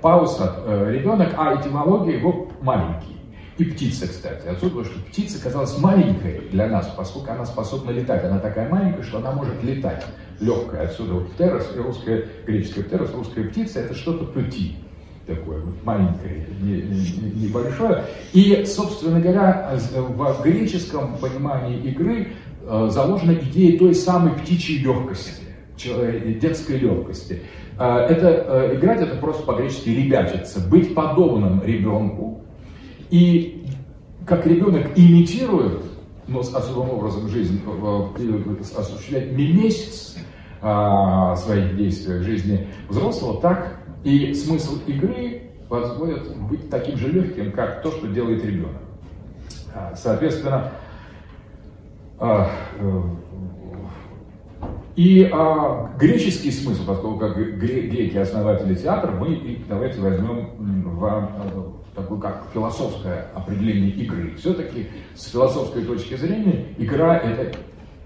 [0.01, 3.17] пауз от ребенок, а этимология его маленький.
[3.59, 4.47] И птица, кстати.
[4.47, 8.25] Отсюда, что птица казалась маленькой для нас, поскольку она способна летать.
[8.25, 10.07] Она такая маленькая, что она может летать.
[10.41, 10.89] Легкая.
[10.89, 14.77] Отсюда вот террас, русская, греческая террас, русская птица, это что-то пути.
[15.27, 18.05] такое вот маленькое, небольшое.
[18.33, 25.43] И, собственно говоря, в греческом понимании игры э, заложена идея той самой птичьей легкости,
[26.41, 27.43] детской легкости.
[27.79, 32.42] Э, это э, играть это просто по-гречески ребячиться, быть подобным ребенку.
[33.13, 33.67] И
[34.27, 35.83] как ребенок имитирует,
[36.27, 37.61] но особым образом жизнь
[38.75, 40.17] осуществляет мимесис
[40.59, 47.83] своих действий в жизни взрослого, так и смысл игры позволит быть таким же легким, как
[47.83, 48.81] то, что делает ребенок.
[49.75, 50.73] А, соответственно,
[52.19, 53.03] а, э,
[54.97, 61.62] и а, греческий смысл, поскольку как греки основатели театра, мы давайте возьмем в,
[62.03, 64.35] такое как философское определение игры.
[64.37, 67.57] Все-таки с философской точки зрения игра это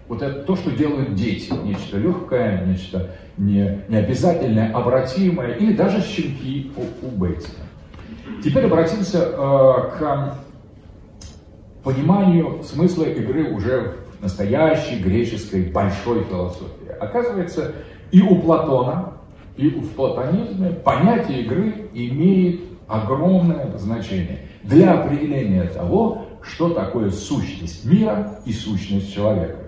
[0.09, 6.01] вот это то, что делают дети, нечто легкое, нечто не, не обязательное, обратимое, или даже
[6.01, 7.49] щенки у, у Бетти.
[8.43, 10.39] Теперь обратимся э, к
[11.83, 16.89] пониманию смысла игры уже в настоящей греческой большой философии.
[17.01, 17.73] Оказывается,
[18.13, 19.15] и у Платона,
[19.57, 28.41] и в платонизме понятие игры имеет огромное значение для определения того, что такое сущность мира
[28.45, 29.59] и сущность человека.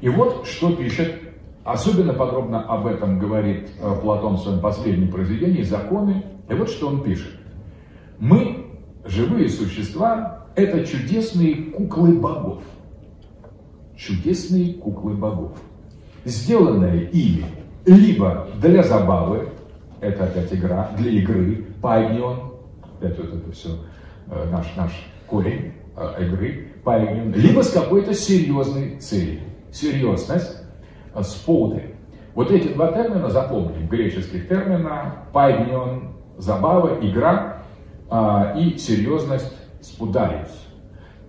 [0.00, 1.14] И вот что пишет,
[1.64, 6.24] особенно подробно об этом говорит э, Платон в своем последнем произведении «Законы».
[6.48, 7.32] И вот что он пишет.
[8.18, 8.66] Мы,
[9.04, 12.62] живые существа, это чудесные куклы богов.
[13.96, 15.52] Чудесные куклы богов.
[16.24, 17.46] Сделанные ими
[17.86, 19.48] либо для забавы,
[20.00, 22.54] это опять игра, для игры, пайнион,
[22.98, 23.68] опять вот это все
[24.28, 24.90] э, наш, наш
[25.28, 30.64] корень э, игры, παίγνιον, либо с какой-то серьезной целью серьезность,
[31.22, 31.94] σπουδή.
[32.34, 37.62] Вот эти два термина запомним, греческих термина, παίγνιον, забава, игра
[38.10, 40.66] а, и серьезность, σπουδαῖος.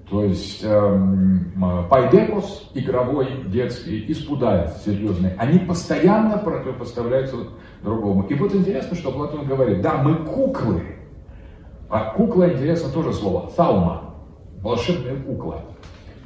[0.09, 1.53] То есть эм,
[1.89, 5.33] παιδικός, игровой, детский, и σπουδαῖος, серьезный.
[5.37, 7.35] Они постоянно противопоставляются
[7.83, 8.23] другому.
[8.27, 10.83] И вот интересно, что Платон говорит, да, мы куклы,
[11.89, 14.15] а кукла, интересно, тоже слово, саума,
[14.61, 15.61] волшебная кукла.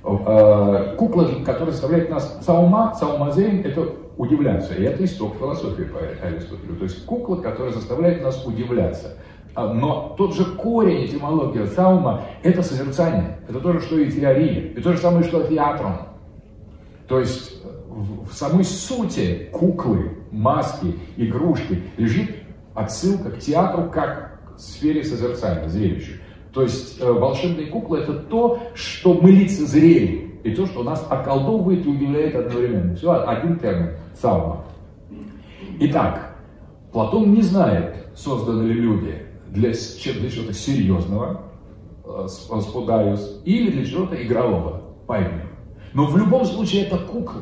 [0.04, 4.74] Э, кукла, которая заставляет нас саума, саумазейн, это удивляться.
[4.74, 6.76] И это исток философии по Аристотелю.
[6.78, 9.18] То есть кукла, которая заставляет нас удивляться.
[9.54, 13.40] А, но тот же корень этимологии саума– это созерцание.
[13.48, 14.72] Это то же, что и теория.
[14.72, 16.08] И то же самое, что театром.
[17.08, 17.61] То есть
[17.92, 22.32] в самой сути куклы, маски, игрушки лежит
[22.74, 26.14] отсылка к театру как к сфере созерцания, зрелищу.
[26.54, 31.86] То есть э, волшебные куклы это то, что мы лицезрели, и то, что нас околдовывает
[31.86, 32.96] и удивляет одновременно.
[32.96, 34.64] Все, один термин– саума.
[35.80, 36.36] Итак,
[36.92, 41.42] Платон не знает, созданы ли люди для, для чего-то серьезного,
[42.06, 45.50] э, спудариус, или для чего-то игрового, поймем.
[45.94, 47.42] Но в любом случае это куклы.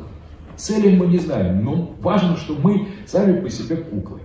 [0.60, 4.20] Цели мы не знаем, но важно, что мы сами по себе куклы.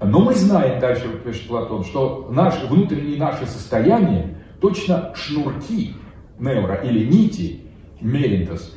[0.00, 5.94] Но мы знаем, дальше пишет Платон, что наши, внутренние наши состояния точно шнурки
[6.38, 7.62] невра или нити
[8.00, 8.76] меринтос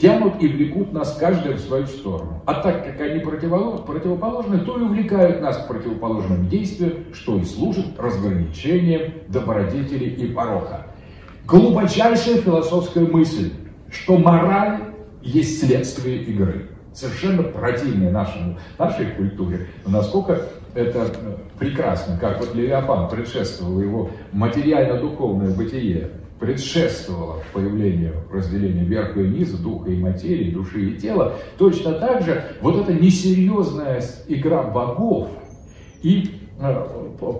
[0.00, 2.42] тянут и влекут нас каждый в свою сторону.
[2.44, 7.98] А так как они противоположны, то и увлекают нас к противоположным действиям, что и служит
[7.98, 10.88] разграничением добродетели и порока.
[11.46, 13.52] Глубочайшая философская мысль,
[13.90, 14.91] что мораль
[15.22, 19.66] есть следствие игры совершенно противное нашему, нашей культуре.
[19.84, 20.42] Но насколько
[20.74, 29.28] это э, прекрасно, как вот Левиафан предшествовал его материально-духовное бытие, предшествовало появлению разделения верха и
[29.28, 35.30] низа, духа и материи, души и тела, точно так же вот эта несерьезная игра богов
[36.02, 36.41] и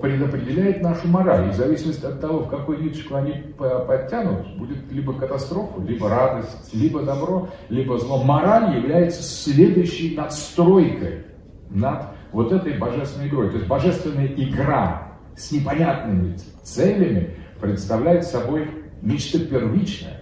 [0.00, 1.48] предопределяет нашу мораль.
[1.48, 6.74] И в зависимости от того, в какую ниточку они подтянут, будет либо катастрофа, либо радость,
[6.74, 8.22] либо добро, либо зло.
[8.22, 11.26] Мораль является следующей надстройкой
[11.70, 13.50] над вот этой божественной игрой.
[13.50, 18.68] То есть божественная игра с непонятными целями представляет собой
[19.02, 20.20] нечто первичное.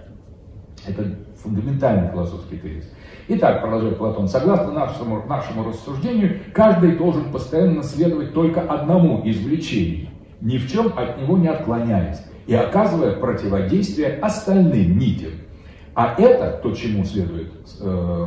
[0.86, 2.90] Это фундаментальный философский тезис.
[3.32, 10.08] Итак, продолжает Платон, согласно нашему, нашему рассуждению, каждый должен постоянно следовать только одному извлечению,
[10.40, 15.30] ни в чем от него не отклоняясь, и оказывая противодействие остальным нитям.
[15.94, 18.26] А это, то, чему следует э,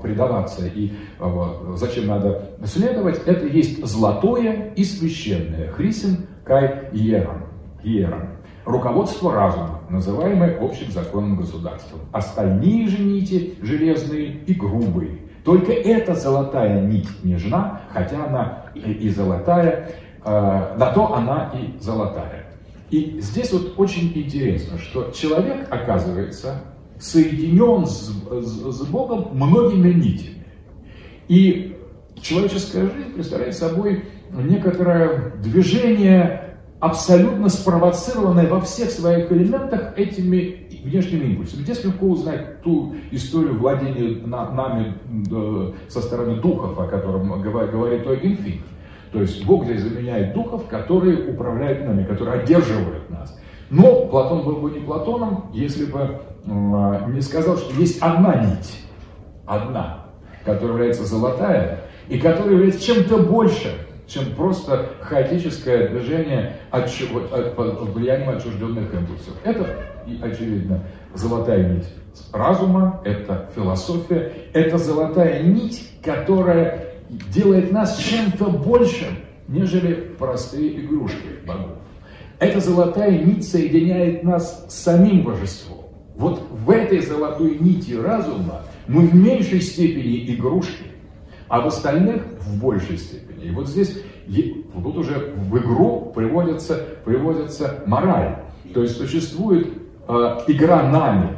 [0.00, 5.72] предаваться и э, зачем надо следовать, это есть золотое и священное.
[5.72, 7.46] Хрисен кай ерам.
[7.82, 8.28] ерам
[8.64, 11.98] руководство разума, называемое общим законом государства.
[12.12, 19.90] Остальные же нити, железные и грубые, Только эта золотая нить нежна, хотя она и золотая,
[20.24, 22.46] э, на то она и золотая.
[22.90, 26.62] И здесь вот очень интересно, что человек, оказывается,
[27.00, 30.44] соединен с, с, с Богом многими нитями.
[31.26, 31.76] И
[32.20, 36.51] человеческая жизнь представляет собой некоторое движение,
[36.82, 41.62] абсолютно спровоцированное во всех своих элементах этими внешними импульсами.
[41.62, 44.96] Здесь легко узнать ту историю владения нами
[45.88, 48.62] со стороны духов, о котором говорит Ойген Финк.
[49.12, 53.40] То есть Бог здесь заменяет духов, которые управляют нами, которые одерживают нас.
[53.70, 58.82] Но Платон был бы не Платоном, если бы не сказал, что есть одна нить,
[59.46, 60.06] одна,
[60.44, 63.72] которая является золотая, и которая является чем-то больше,
[64.12, 66.84] чем просто хаотическое движение от,
[67.32, 69.34] от, под влиянием отчужденных импульсов.
[69.44, 69.66] Это,
[70.22, 70.84] очевидно,
[71.14, 71.88] золотая нить
[72.32, 79.16] разума, это философия, это золотая нить, которая делает нас чем-то большим,
[79.48, 81.78] нежели простые игрушки богов.
[82.38, 85.86] Эта золотая нить соединяет нас с самим божеством.
[86.16, 90.84] Вот в этой золотой нити разума мы в меньшей степени игрушки,
[91.48, 93.31] а в остальных в большей степени.
[93.42, 94.02] И вот здесь
[94.72, 98.36] тут уже в игру приводится, приводится мораль.
[98.72, 99.68] То есть существует
[100.08, 100.12] э,
[100.46, 101.36] игра нами,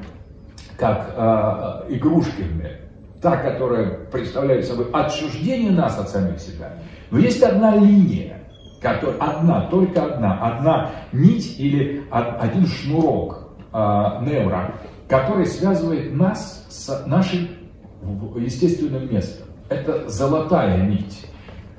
[0.77, 2.79] как э, игрушками,
[3.21, 6.75] та, которая представляет собой отчуждение нас от самих себя.
[7.11, 8.39] Но есть одна линия,
[8.81, 14.75] которая, одна, только одна, одна нить или один шнурок э, невра,
[15.09, 17.49] который связывает нас с нашим
[18.37, 19.47] естественным местом.
[19.69, 21.27] Это золотая нить.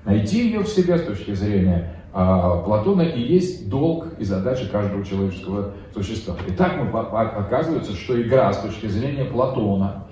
[0.06, 5.03] Найти ее в себе с точки зрения а, Платона и есть долг и задача каждого
[5.03, 6.38] человеческого существа.
[6.47, 10.06] Итак, мы, оказывается, что игра с точки зрения Платона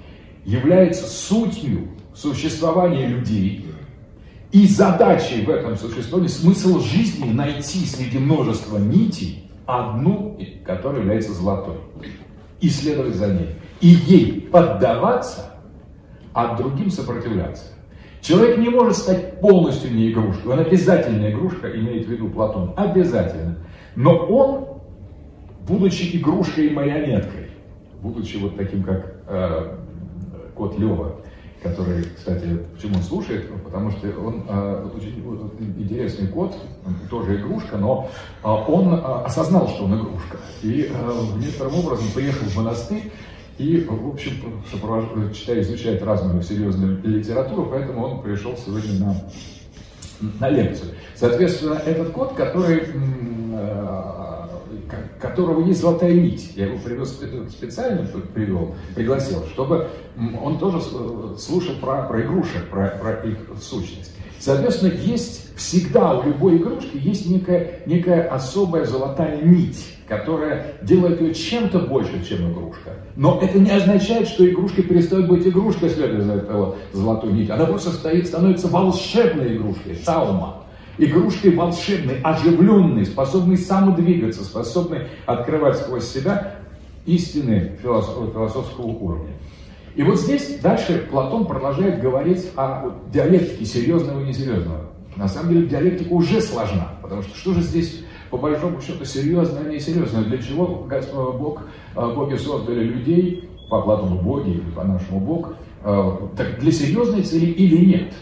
[0.46, 3.66] является сутью существования людей,
[4.52, 11.78] и задачей в этом существовании, смысл жизни найти среди множества нитей одну, которая является золотой,
[12.62, 15.54] и следовать за ней, и ей поддаваться,
[16.34, 17.73] а другим сопротивляться.
[18.24, 23.58] Человек не может стать полностью не игрушкой, он обязательно игрушка, имеет в виду Платон, обязательно.
[23.98, 24.66] Но он,
[25.68, 27.50] будучи игрушкой и марионеткой,
[28.02, 29.76] будучи вот таким, как э,
[30.56, 31.18] кот Лева,
[31.62, 35.22] который, кстати, почему он слушает, потому что он э, очень
[35.78, 36.56] интересный кот,
[36.86, 38.10] он тоже игрушка, но
[38.42, 40.38] э, он э, осознал, что он игрушка.
[40.62, 43.12] И э, некоторым образом приехал в монастырь,
[43.58, 44.32] и, в общем,
[45.34, 49.30] читая, изучает разную серьезную литературу, поэтому он пришел сегодня на,
[50.39, 50.91] на лекцию.
[51.16, 52.84] Соответственно, этот кот, который
[55.20, 56.54] которого есть золотая нить.
[56.56, 59.88] Я его привез специально привел, пригласил, чтобы
[60.41, 60.82] он тоже
[61.38, 64.12] слушал про, про игрушек, про, про их сущность.
[64.44, 71.34] Соответственно, есть всегда у любой игрушки есть некая, некая особая золотая нить, которая делает ее
[71.34, 72.91] чем-то больше, чем игрушка.
[73.16, 77.50] Но это не означает, что игрушка перестает быть игрушкой, следуя за эту золотую нить.
[77.50, 80.64] Она просто стоит, становится волшебной игрушкой, таума
[80.98, 86.58] игрушкой волшебной, оживленной, способной самодвигаться, способной открывать сквозь себя
[87.06, 89.32] истины философского уровня.
[89.96, 94.89] И вот здесь дальше Платон продолжает говорить о диалектике серьезного и несерьезного.
[95.16, 99.70] На самом деле диалектика уже сложна, потому что что же здесь по большому счету серьезное
[99.70, 100.24] и несерьезное?
[100.24, 101.62] Для чего Бог,
[101.96, 107.22] э, боги создали людей, по Платону боги или по нашему Бог, э, так для серьезной
[107.22, 108.14] цели или нет?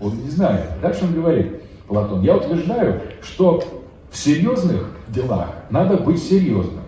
[0.00, 0.80] Он не знает.
[0.80, 3.62] Дальше он говорит, Платон, я утверждаю, что
[4.10, 6.84] в серьезных делах надо быть серьезным,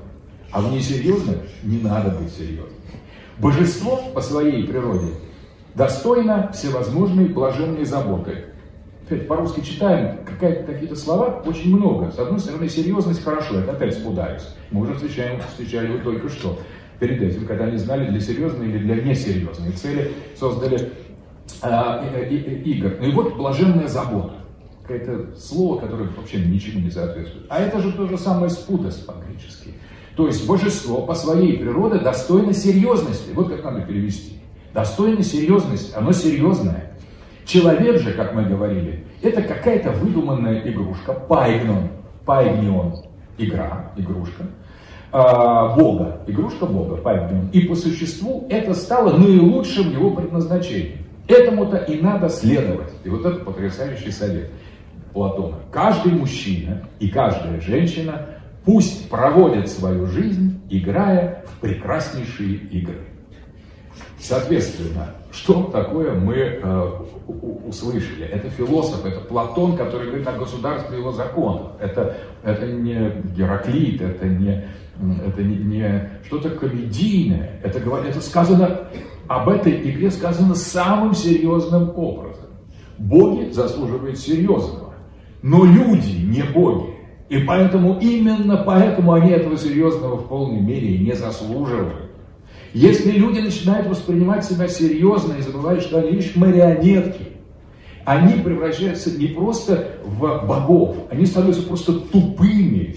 [0.51, 2.74] а в несерьезных не надо быть серьезным.
[3.39, 5.13] Божество по своей природе
[5.75, 8.47] достойно всевозможной блаженной заботы.
[9.29, 12.11] По-русски читаем какие-то слова, очень много.
[12.11, 14.49] С одной стороны, серьезность хорошо, это опять спудаюсь.
[14.71, 16.59] Мы уже встречаем, встречали его только что.
[17.01, 20.93] Перед этим, когда не знали, для серьезной или для несерьезной цели, создали
[21.63, 22.29] э,
[22.65, 22.97] игр.
[23.01, 24.35] Ну и вот блаженная забота.
[24.83, 27.47] Какое-то слово, которое вообще ничему не соответствует.
[27.51, 29.75] А это же то же самое спутость по-гречески.
[30.17, 33.31] То есть божество по своей природе достойно серьезности.
[33.35, 34.39] Вот как надо перевести.
[34.73, 35.93] Достойно серьезности.
[35.95, 36.93] Оно серьезное.
[37.45, 41.13] Человек же, как мы говорили, это какая-то выдуманная игрушка.
[41.13, 41.89] Пайгнон.
[42.25, 42.95] Пайгнион.
[43.39, 44.45] Игра, игрушка.
[45.11, 46.21] А, Бога.
[46.27, 46.97] Игрушка Бога.
[46.97, 47.49] Пайгнион.
[47.53, 50.99] И по существу это стало наилучшим его предназначением.
[51.27, 52.91] Этому-то и надо следовать.
[53.03, 54.51] И вот это потрясающий совет
[55.13, 55.57] Платона.
[55.71, 58.27] Каждый мужчина и каждая женщина
[58.65, 63.01] Пусть проводят свою жизнь, играя в прекраснейшие игры.
[64.19, 66.91] Соответственно, что такое мы э,
[67.67, 68.25] услышали?
[68.25, 71.73] Это философ, это Платон, который говорит о государстве его законах.
[71.81, 74.65] Это, это не Гераклит, это не,
[75.27, 77.61] это не, не что-то комедийное.
[77.63, 78.89] Это, это сказано,
[79.29, 82.47] об этой игре сказано самым серьезным образом.
[82.97, 84.95] Боги заслуживают серьезного,
[85.43, 86.94] но люди не боги.
[87.29, 92.11] И поэтому, именно поэтому они этого серьезного в полной мере не заслуживают.
[92.75, 97.29] Если люди начинают воспринимать себя серьезно и забывают, что они лишь марионетки,
[98.05, 102.97] они превращаются не просто в богов, они становятся просто тупыми,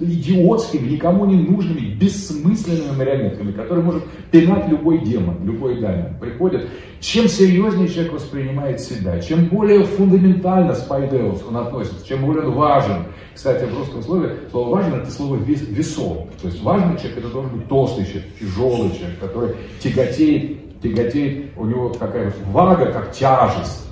[0.00, 6.18] идиотскими, никому не нужными, бессмысленными марионетками, которые может пинать любой демон, любой дамин.
[6.20, 6.68] Приходит,
[7.00, 13.06] чем серьезнее человек воспринимает себя, чем более фундаментально спайдеус он относится, чем более он важен.
[13.34, 16.28] Кстати, в русском слове слово важен это слово весом.
[16.40, 21.66] То есть важный человек это должен быть толстый человек, тяжелый человек, который тяготеет, тяготеет, у
[21.66, 23.86] него такая вага, как тяжесть.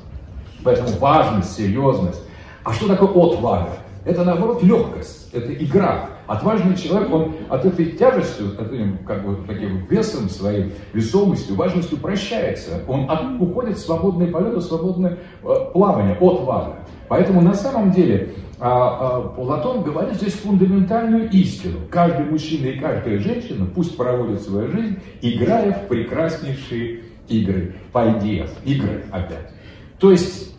[0.62, 2.22] Поэтому важность, серьезность.
[2.64, 3.70] А что такое отвага?
[4.04, 6.11] Это наоборот легкость, это игра.
[6.26, 11.99] Отважный человек, он от этой тяжестью, от этим, как бы, таким весом своей, весомостью, важностью
[11.99, 12.82] прощается.
[12.89, 16.78] Он от, уходит в свободное полет, в свободное э, плавание, отвага.
[17.09, 21.80] Поэтому на самом деле а, а, Платон говорит здесь фундаментальную истину.
[21.91, 29.05] Каждый мужчина и каждая женщина пусть проводят свою жизнь, играя в прекраснейшие игры, пойдев, игры
[29.11, 29.51] опять.
[29.99, 30.53] То есть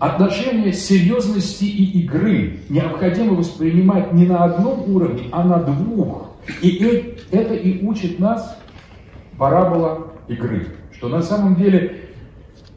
[0.00, 6.30] Отношение серьезности и игры необходимо воспринимать не на одном уровне, а на двух.
[6.62, 6.82] И
[7.30, 8.58] это и учит нас
[9.36, 10.68] парабола игры.
[10.90, 12.00] Что на самом деле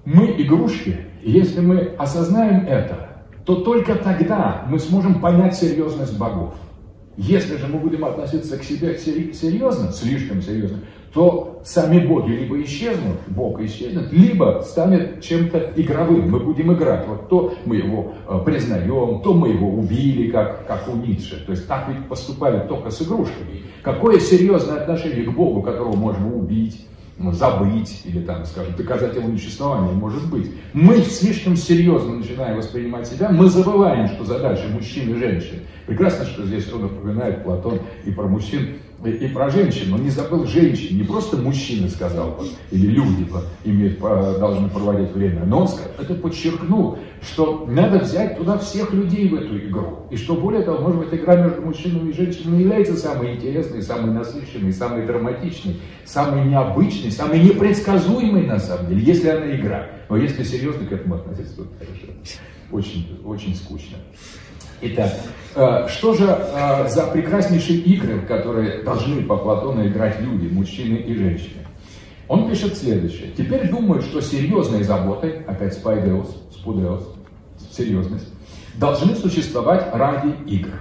[0.03, 6.55] мы игрушки, и если мы осознаем это, то только тогда мы сможем понять серьезность богов.
[7.15, 10.79] Если же мы будем относиться к себе серьезно, слишком серьезно,
[11.13, 16.31] то сами боги либо исчезнут, Бог исчезнет, либо станет чем-то игровым.
[16.31, 17.07] Мы будем играть.
[17.07, 21.43] Вот то мы его э, признаем, то мы его убили, как, как у Ницше.
[21.45, 23.61] То есть так ведь поступали только с игрушками.
[23.83, 26.83] Какое серьезное отношение к Богу, которого можно убить,
[27.31, 30.51] забыть или там, скажем, доказать его несуществование, может быть.
[30.73, 35.59] Мы слишком серьезно начинаем воспринимать себя, мы забываем, что задача мужчин и женщин.
[35.85, 40.45] Прекрасно, что здесь он напоминает Платон и про мужчин, и про женщин, он не забыл
[40.45, 42.41] женщин, не просто мужчины сказал,
[42.71, 43.27] или люди
[43.63, 49.35] имеют, должны проводить время, но он это подчеркнул, что надо взять туда всех людей в
[49.35, 50.07] эту игру.
[50.09, 54.13] И что более того, может быть, игра между мужчинами и женщинами является самой интересной, самой
[54.13, 59.87] насыщенной, самой драматичной, самой необычной, самой непредсказуемой на самом деле, если она игра.
[60.09, 62.13] Но если серьезно к этому относиться, то хорошо.
[62.71, 63.97] Очень, очень скучно.
[64.85, 65.13] Итак,
[65.55, 71.15] э, что же э, за прекраснейшие игры, которые должны по Платону играть люди, мужчины и
[71.15, 71.61] женщины?
[72.27, 73.31] Он пишет следующее.
[73.37, 77.15] Теперь думаю, что серьезные заботы, опять спайдеус, спудеус,
[77.71, 78.27] серьезность,
[78.75, 80.71] должны существовать ради игр.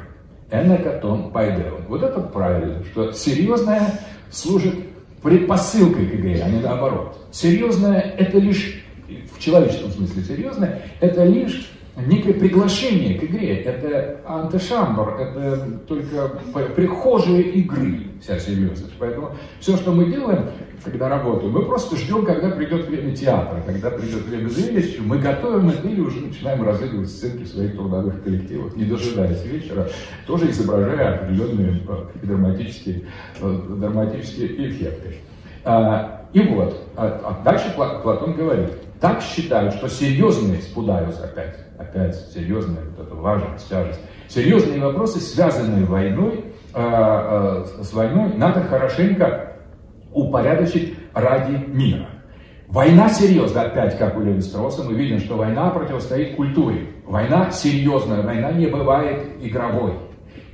[0.50, 1.82] Энекатон пайдеон.
[1.88, 4.00] Вот это правильно, что серьезное
[4.32, 4.74] служит
[5.22, 7.16] предпосылкой к игре, а не наоборот.
[7.30, 8.84] Серьезное это лишь,
[9.32, 13.58] в человеческом смысле серьезное, это лишь некое приглашение к игре.
[13.58, 16.28] Это антишамбр, это только
[16.74, 18.94] прихожие игры, вся серьезность.
[18.98, 20.50] Поэтому все, что мы делаем,
[20.84, 25.68] когда работаем, мы просто ждем, когда придет время театра, когда придет время зрелища, мы готовим
[25.68, 29.88] это или уже начинаем разыгрывать сценки в своих трудовых коллективах, не дожидаясь вечера,
[30.26, 33.02] тоже изображая определенные э, драматические,
[33.40, 35.16] э, драматические эффекты.
[35.64, 38.70] А, и вот, а, а дальше Платон говорит,
[39.02, 45.84] так считают, что серьезные, спудаюсь опять, опять серьезная вот эта важность, тяжесть, серьезные вопросы, связанные
[45.84, 49.56] войной, э, э, с войной, надо хорошенько
[50.12, 52.08] упорядочить ради мира.
[52.68, 56.86] Война серьезная, опять как у Леви Стросса, мы видим, что война противостоит культуре.
[57.04, 59.94] Война серьезная, война не бывает игровой.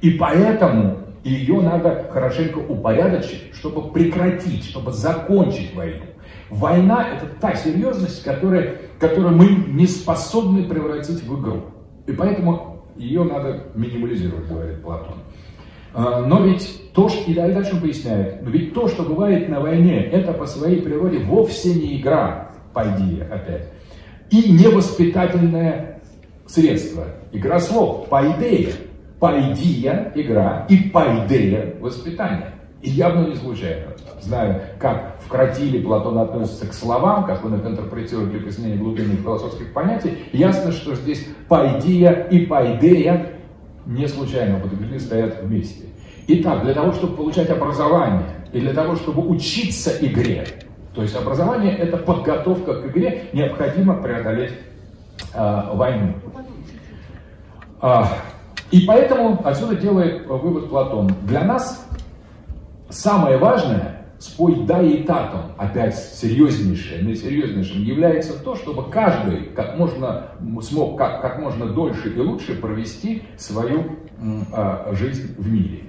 [0.01, 6.07] И поэтому ее надо хорошенько упорядочить, чтобы прекратить, чтобы закончить войну.
[6.51, 11.65] Война– это та серьезность, которая, которую мы не способны превратить в игру.
[12.07, 15.19] И поэтому ее надо минимализировать, говорит Платон.
[15.95, 20.03] А, но ведь то, что, и дальше он поясняет, ведь то, что бывает на войне,
[20.03, 23.69] это по своей природе вовсе не игра, пойди опять,
[24.31, 26.01] и не воспитательное
[26.47, 27.05] средство.
[27.33, 28.73] Игра слов, пойдея.
[29.21, 32.53] Пойдия– игра, и пойдея– воспитание.
[32.83, 33.89] И явно не случайно.
[34.21, 39.73] Знаю, как в Платон относится к словам, как он их интерпретирует для пояснения глубинных философских
[39.73, 43.33] понятий, ясно, что здесь пайдия и пайдея
[43.87, 45.87] не случайно употреблены, стоят вместе.
[46.27, 50.47] Итак, для того, чтобы получать образование, и для того, чтобы учиться игре,
[50.95, 54.53] то есть образование это подготовка к игре, необходимо преодолеть
[55.35, 56.15] э, войну.
[57.81, 58.09] А,
[58.71, 61.15] и поэтому отсюда делает вывод Платон.
[61.23, 61.87] Для нас
[62.91, 70.33] самое важное спой да и татом, опять серьезнейшее, наисерьезнейшим, является то, чтобы каждый как можно,
[70.63, 73.97] смог как, как можно дольше и лучше провести свою
[74.53, 75.83] э, жизнь в мире.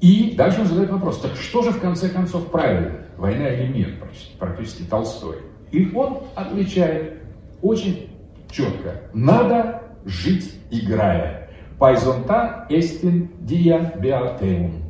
[0.00, 3.94] И дальше он задает вопрос, так что же в конце концов правильно, война или мир,
[4.38, 5.38] практически, Толстой.
[5.70, 7.20] И он отвечает
[7.62, 8.10] очень
[8.50, 11.48] четко, надо жить играя.
[11.78, 14.83] Пайзонта эстин dia beateum.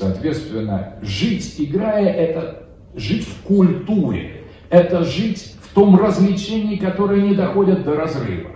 [0.00, 2.62] Соответственно, жить играя– это
[2.94, 8.48] жить в культуре, это жить в том развлечении, которое не доходит до разрыва.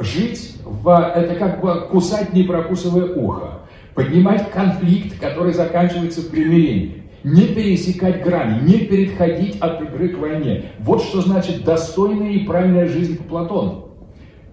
[0.00, 3.60] Жить в, это как бы кусать, не прокусывая ухо.
[3.94, 7.02] Поднимать конфликт, который заканчивается примирением.
[7.22, 10.72] Не пересекать грани, не переходить от игры к войне.
[10.80, 13.90] Вот что значит достойная и правильная жизнь по Платону.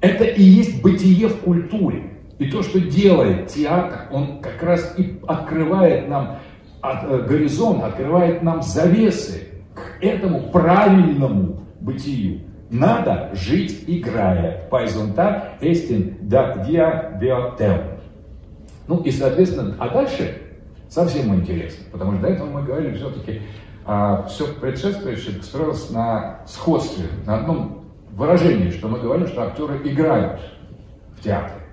[0.01, 2.16] Это и есть бытие в культуре.
[2.39, 6.39] И то, что делает театр, он как раз и открывает нам
[6.83, 12.41] э, горизонт, открывает нам завесы к этому правильному бытию.
[12.69, 14.67] Надо жить играя.
[14.69, 17.97] Пайзонта эстин да диа биотел.
[18.87, 20.41] Ну и, соответственно, а дальше
[20.89, 23.41] совсем интересно, потому что до этого мы говорили все-таки,
[23.85, 30.39] а, все предшествующее строилось на сходстве, на одном выражении, что мы говорим, что актеры играют
[31.17, 31.66] в театре.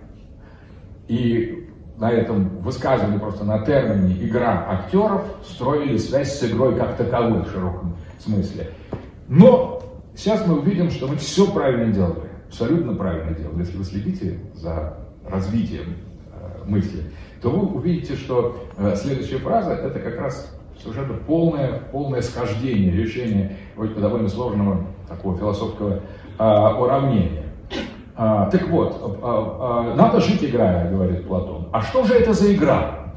[1.08, 7.42] И на этом высказывании просто на термине «игра актеров» строили связь с игрой как таковой
[7.42, 8.70] в широком смысле.
[9.28, 9.82] Но
[10.14, 13.60] сейчас мы увидим, что мы все правильно делали, абсолютно правильно делали.
[13.60, 15.96] Если вы следите за развитием
[16.32, 17.04] э, мысли,
[17.40, 23.56] то вы увидите, что э, следующая фраза– это как раз совершенно полное, полное схождение, решение
[23.76, 26.00] довольно сложного такого философского
[26.38, 27.43] э, уравнения.
[28.16, 31.68] А, так вот, а, а, надо жить играя, говорит Платон.
[31.72, 33.12] А что же это за игра?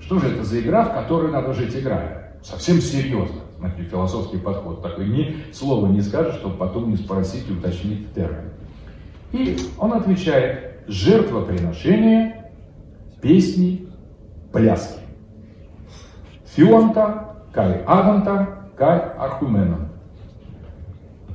[0.00, 2.38] Что же это за игра, в которой надо жить играя?
[2.42, 3.42] Совсем серьезно.
[3.58, 5.08] Смотрите, философский подход такой.
[5.08, 8.50] Ни слова не скажешь, чтобы потом не спросить и уточнить термин.
[9.32, 12.50] И он отвечает, жертвоприношение,
[13.20, 13.88] песни,
[14.52, 15.00] пляски.
[16.46, 19.88] Фионта, кай аганта, кай архуменон.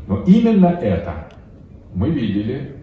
[0.08, 1.25] Но именно это
[1.96, 2.76] мы видели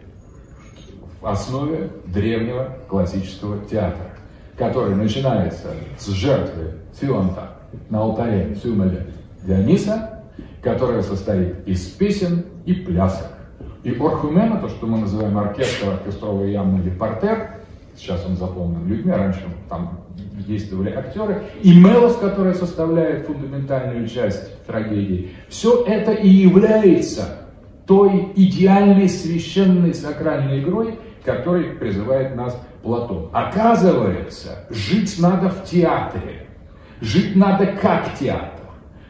[1.20, 4.10] в основе древнего классического театра,
[4.56, 7.58] который начинается с жертвы Фионта
[7.90, 9.06] на алтаре Сюмеля
[9.44, 10.24] Диониса,
[10.62, 13.28] которая состоит из песен и плясок.
[13.84, 17.56] И Орхумена, то, что мы называем оркестр, оркестровый ямный или портер,
[17.96, 20.00] сейчас он заполнен людьми, раньше там
[20.46, 27.41] действовали актеры, и мелос, которая составляет фундаментальную часть трагедии, все это и является
[27.86, 33.30] той идеальной священной сакральной игрой, которой призывает нас Платон.
[33.32, 36.46] Оказывается, жить надо в театре,
[37.00, 38.48] жить надо как театр.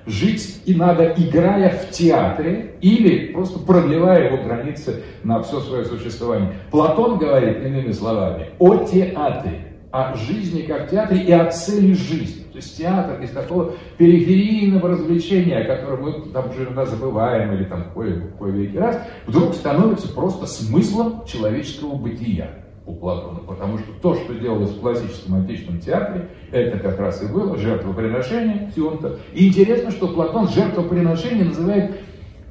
[0.05, 6.55] Жить и надо, играя в театре или просто продлевая его границы на все свое существование.
[6.73, 12.45] Платон говорит, иными словами, о театре о жизни как театре и о цели жизни.
[12.51, 17.65] То есть театр из такого периферийного развлечения, о котором мы там уже иногда забываем или
[17.65, 22.51] там кое-веки раз, вдруг становится просто смыслом человеческого бытия
[22.87, 23.41] у Платона.
[23.41, 28.73] Потому что то, что делалось в классическом античном театре, это как раз и было жертвоприношение
[28.75, 29.19] Сионта.
[29.35, 32.01] И интересно, что Платон жертвоприношение называет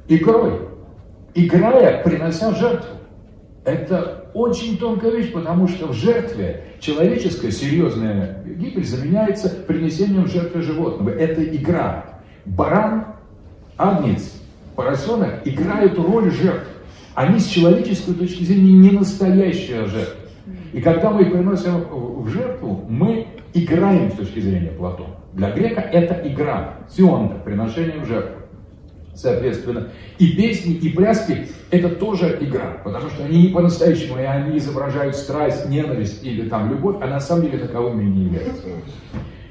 [0.08, 0.68] игрой.
[1.34, 2.96] Играя, принося жертву.
[3.64, 11.10] Это очень тонкая вещь, потому что в жертве человеческая серьезная гибель заменяется принесением жертвы животного.
[11.10, 12.20] Это игра.
[12.44, 13.06] Баран,
[13.76, 14.40] агнец,
[14.74, 16.68] поросенок играют роль жертв.
[17.14, 20.20] Они с человеческой точки зрения не настоящая жертва.
[20.72, 25.16] И когда мы их приносим в жертву, мы играем с точки зрения Платона.
[25.34, 28.41] Для грека это игра, сионта, приношение в жертву
[29.14, 29.88] соответственно.
[30.18, 35.16] И песни, и пляски– это тоже игра, потому что они не по-настоящему, и они изображают
[35.16, 38.68] страсть, ненависть или там любовь, а на самом деле таковыми не являются.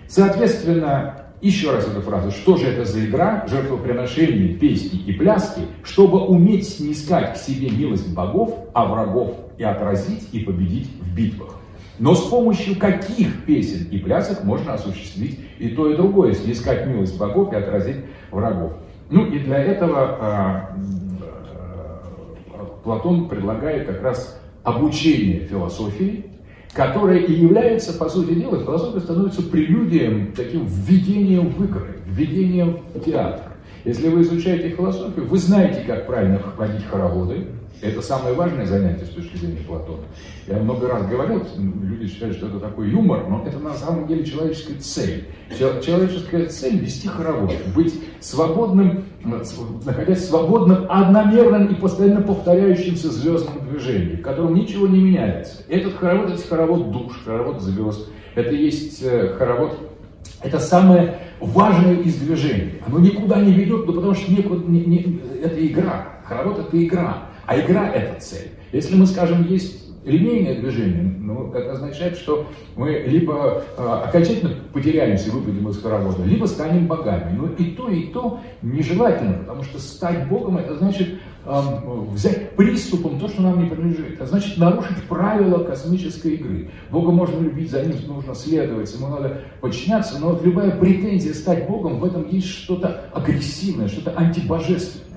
[0.08, 2.32] Соответственно, еще раз эта фраза.
[2.32, 3.46] Что же это за игра?
[3.48, 10.30] Жертвоприношение, песни и пляски, чтобы уметь снискать к себе милость богов, а врагов и отразить
[10.32, 11.56] и победить в битвах.
[11.98, 17.18] Но с помощью каких песен и плясок можно осуществить и то, и другое, снискать милость
[17.18, 17.98] богов и отразить
[18.32, 18.74] врагов.
[19.12, 20.76] Ну и для этого а,
[21.22, 26.28] а, Платон предлагает как раз обучение философии,
[26.72, 33.02] которая и является, по сути дела, философия становится прелюдием, таким введением в игры, введением в
[33.02, 33.52] театр.
[33.84, 37.48] Если вы изучаете философию, вы знаете, как правильно ходить хороводы,
[37.82, 40.04] это самое важное занятие с точки зрения Платона.
[40.48, 44.24] Я много раз говорил, люди считают, что это такой юмор, но это на самом деле
[44.24, 45.26] человеческая цель.
[45.58, 54.16] Человеческая цель– вести хоровод, быть свободным, находясь в свободном, одномерном и постоянно повторяющемся звездном движении,
[54.16, 55.64] в котором ничего не меняется.
[55.68, 59.78] Этот хоровод– это хоровод душ, хоровод звезд, это есть э, хоровод
[60.44, 62.82] это самое важное из движений.
[62.86, 66.20] Оно никуда не ведет, ну, потому что некуда, не, не, это игра.
[66.26, 67.31] Хоровод– это игра.
[67.52, 68.52] А игра– это цель.
[68.72, 72.48] Если мы скажем, есть линейное движение, ну, это означает, что
[72.78, 77.38] мы либо э, окончательно потеряемся, выпадем из хоровода, либо станем богами.
[77.38, 81.62] Но и то, и то нежелательно, потому что стать богом– это значит э,
[82.12, 84.14] взять приступом то, что нам не принадлежит.
[84.14, 86.70] Это значит нарушить правила космической игры.
[86.90, 91.68] Бога можно любить, за ним нужно следовать, ему надо подчиняться, но вот любая претензия стать
[91.68, 95.11] богом, в этом есть что-то агрессивное, что-то антибожественное.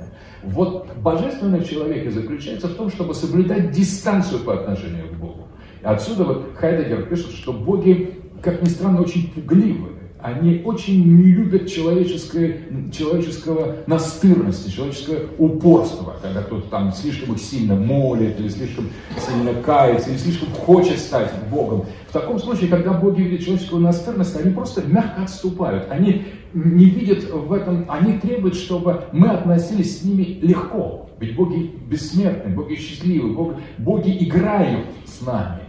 [0.47, 5.49] Вот божественное в человеке заключается в том, чтобы соблюдать дистанцию по отношению к Богу.
[5.83, 9.94] И отсюда вот Хайдегер пишет, что боги, как ни странно, очень пугливы.
[10.25, 12.61] Они очень не любят человеческое,
[12.91, 20.09] человеческого настырности, человеческого упорства, когда кто-то там слишком их сильно молит, или слишком сильно кается,
[20.09, 21.85] или слишком хочет стать Богом.
[22.09, 25.91] В таком случае, когда боги видят человеческую настырность, они просто мягко отступают.
[25.91, 26.23] Они
[26.55, 31.11] не видят в этом, они требуют, чтобы мы относились с ними легко.
[31.21, 35.64] Ведь боги бессмертны, боги счастливы, боги, боги играют с нами.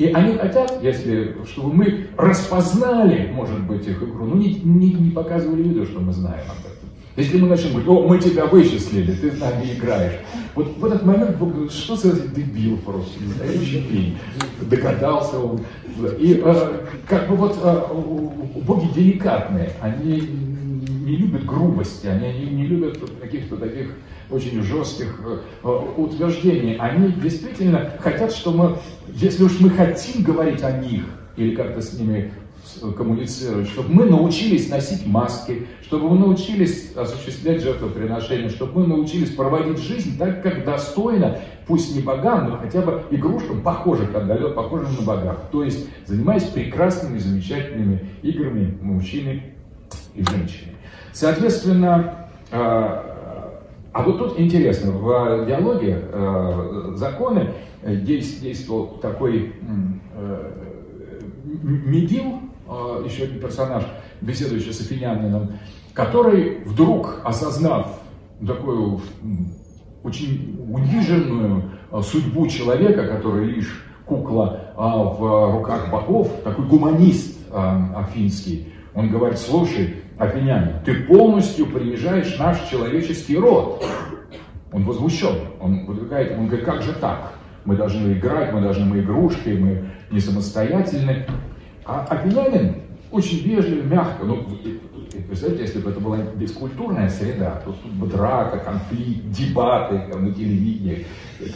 [0.00, 5.10] И они хотят, если, чтобы мы распознали, может быть, их игру, но не, не, не
[5.10, 6.88] показывали виду, что мы знаем об этом.
[7.16, 10.20] Если мы начнем говорить, о, мы тебя вычислили, ты с нами играешь.
[10.54, 14.16] Вот в этот момент Бог говорит, что за дебил просто, настоящий пень.
[14.70, 15.60] Догадался он.
[16.18, 17.82] И э, как бы вот э,
[18.62, 20.22] боги деликатные, они
[21.04, 23.88] не любят грубости, они не, не любят каких-то таких
[24.30, 26.76] очень жестких э, э, утверждений.
[26.76, 28.76] Они действительно хотят, что мы,
[29.08, 31.04] если уж мы хотим говорить о них
[31.36, 32.32] или как-то с ними
[32.96, 39.78] коммуницировать, чтобы мы научились носить маски, чтобы мы научились осуществлять жертвоприношения, чтобы мы научились проводить
[39.78, 45.02] жизнь так, как достойно, пусть не богам, но хотя бы игрушкам, похожих отдаленно, похожим на
[45.02, 45.38] богах.
[45.50, 49.54] То есть занимаясь прекрасными, замечательными играми мужчины
[50.14, 50.72] и женщины.
[51.12, 53.09] Соответственно, э,
[53.92, 59.52] а вот тут интересно, в диалоге э, законы действовал такой
[60.14, 60.52] э,
[61.44, 63.84] Медил, э, еще один персонаж,
[64.20, 65.58] беседующий с Афинянином,
[65.92, 68.00] который вдруг, осознав
[68.46, 69.00] такую
[70.02, 77.78] очень униженную э, судьбу человека, который лишь кукла а в руках богов, такой гуманист э,
[77.96, 83.84] афинский, он говорит, слушай, афинянин, ты полностью принижаешь наш человеческий род.
[84.72, 87.32] Он возмущен, он выдвигает, он говорит, как же так?
[87.64, 91.26] Мы должны играть, мы должны, мы игрушки, мы не самостоятельны.
[91.84, 92.76] А афинянин
[93.10, 94.46] очень вежливо, мягко, ну,
[95.30, 100.34] представляете, если бы это была бескультурная среда, то тут бы драка, конфликт, дебаты там, на
[100.34, 101.06] телевидении,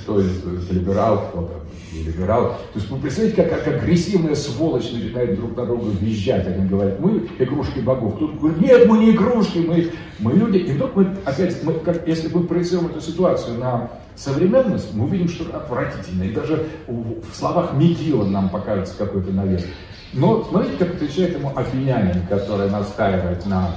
[0.01, 1.55] кто из либерал, кто-то
[1.93, 2.51] не либерал.
[2.73, 6.47] То есть вы представляете, как, как агрессивная сволочь начинает друг на друга визжать.
[6.47, 8.17] Они говорят, мы игрушки богов.
[8.19, 10.59] Тут говорит, нет, мы не игрушки, мы, мы люди.
[10.59, 15.29] И вдруг мы опять, мы, как, если мы проецируем эту ситуацию на современность, мы увидим
[15.29, 16.29] что-то отвратительное.
[16.29, 19.67] И даже в, словах Мигила нам покажется какой-то навес.
[20.15, 23.71] Но смотрите, как отвечает ему афинянин, который настаивает на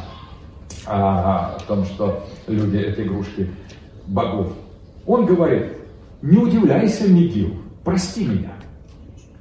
[0.85, 3.49] а, том, что люди это игрушки
[4.05, 4.53] богов.
[5.07, 5.73] Он говорит,
[6.21, 8.53] не удивляйся, Мигил, прости меня.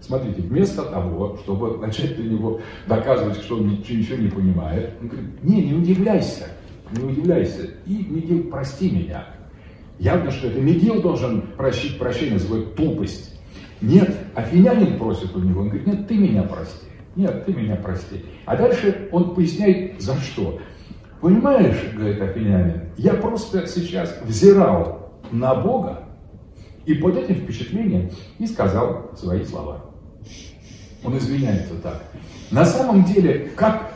[0.01, 5.43] Смотрите, вместо того, чтобы начать для него доказывать, что он ничего не понимает, он говорит,
[5.43, 6.47] не, не удивляйся,
[6.93, 7.69] не удивляйся.
[7.87, 9.27] И, Мигил, прости меня.
[9.99, 13.39] Явно, что это Мигил должен просить прощения за свою тупость.
[13.81, 16.86] Нет, афинянин просит у него, он говорит, нет, ты меня прости.
[17.17, 18.25] Нет, ты меня прости.
[18.45, 20.61] А дальше он поясняет, за что.
[21.23, 26.05] Понимаешь, говорит Афинянин, я просто сейчас взирал на Бога
[26.85, 29.87] и под этим впечатлением и сказал свои слова.
[31.03, 32.05] Он извиняется так.
[32.51, 33.95] На самом деле, как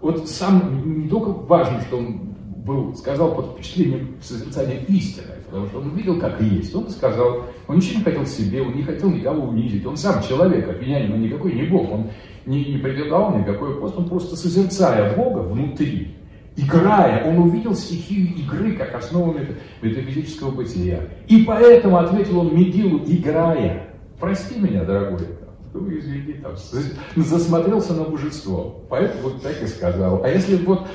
[0.00, 2.34] вот сам не только важно, что он
[2.64, 6.74] был, сказал под впечатлением созерцания истины, потому что он увидел, как есть.
[6.74, 9.84] Он сказал, он ничего не хотел себе, он не хотел никого унизить.
[9.84, 11.90] Он сам человек, обвинянин, он никакой не Бог.
[11.90, 12.10] Он
[12.46, 16.16] не, не претендовал никакой пост, он просто созерцая Бога внутри,
[16.56, 19.36] играя, он увидел стихию игры как основу
[19.82, 21.00] метафизического бытия.
[21.28, 23.94] И поэтому ответил он Медилу, играя.
[24.18, 25.26] Прости меня, дорогой,
[25.72, 26.52] ну, извини, там,
[27.16, 30.22] засмотрелся на божество, поэтому вот так и сказал.
[30.24, 30.86] А если вот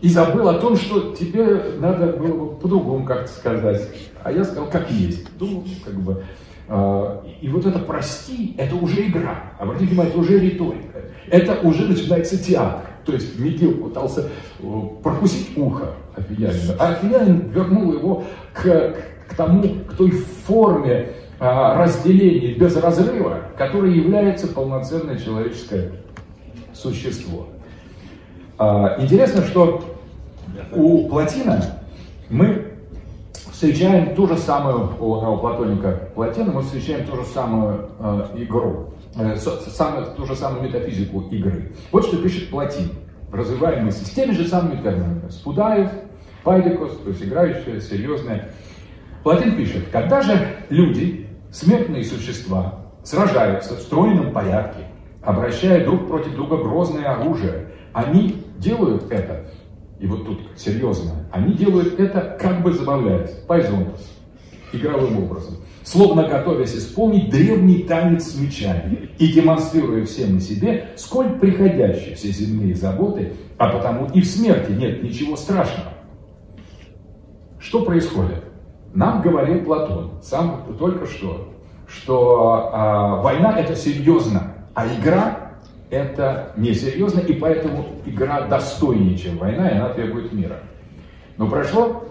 [0.00, 3.88] и забыл о том, что тебе надо было бы по-другому как-то сказать,
[4.22, 5.26] а я сказал, как есть.
[5.40, 6.22] Ну, как бы,
[6.68, 9.52] э, и вот это «прости»— это уже игра.
[9.58, 11.02] Обратите внимание, это уже риторика.
[11.28, 12.82] Это уже начинается театр.
[13.04, 14.28] То есть Мигил пытался
[14.60, 18.94] э, прокусить ухо Афинянина, а Афинянин вернул его к,
[19.28, 25.92] к тому, к той форме а, разделения без разрыва, которая является полноценное человеческое
[26.74, 27.46] существо.
[28.58, 29.84] А, интересно, что
[30.72, 31.62] у Платина
[32.28, 32.72] мы
[33.52, 39.36] встречаем ту же самую, у, Платоника Платина мы встречаем ту же самую э, игру, э,
[39.36, 41.70] самую, ту же самую метафизику игры.
[41.92, 42.90] Вот что пишет Платин,
[43.32, 45.28] развиваем мысли с теми же самыми терминами.
[45.30, 45.90] Спудаев,
[46.42, 48.50] Пайдикос, то есть играющая, серьезная.
[49.22, 54.88] Платин пишет, когда же люди, смертные существа, сражаются в стройном порядке,
[55.28, 59.44] обращая друг против друга грозное оружие, они делают это
[60.00, 64.10] и вот тут серьезно, они делают это как бы забавляясь, пайзонтос,
[64.72, 71.38] игровым образом, словно готовясь исполнить древний танец с мечами и демонстрируя всем на себе, сколь
[71.38, 75.92] приходящие все земные заботы, а потому и в смерти нет ничего страшного.
[77.58, 78.44] Что происходит?
[78.94, 81.52] Нам говорил Платон, сам только что,
[81.86, 85.54] что а, война это серьезно, а игра
[85.90, 90.60] это несерьезно, и поэтому игра достойнее, чем война, и она требует мира.
[91.36, 92.04] Но прошло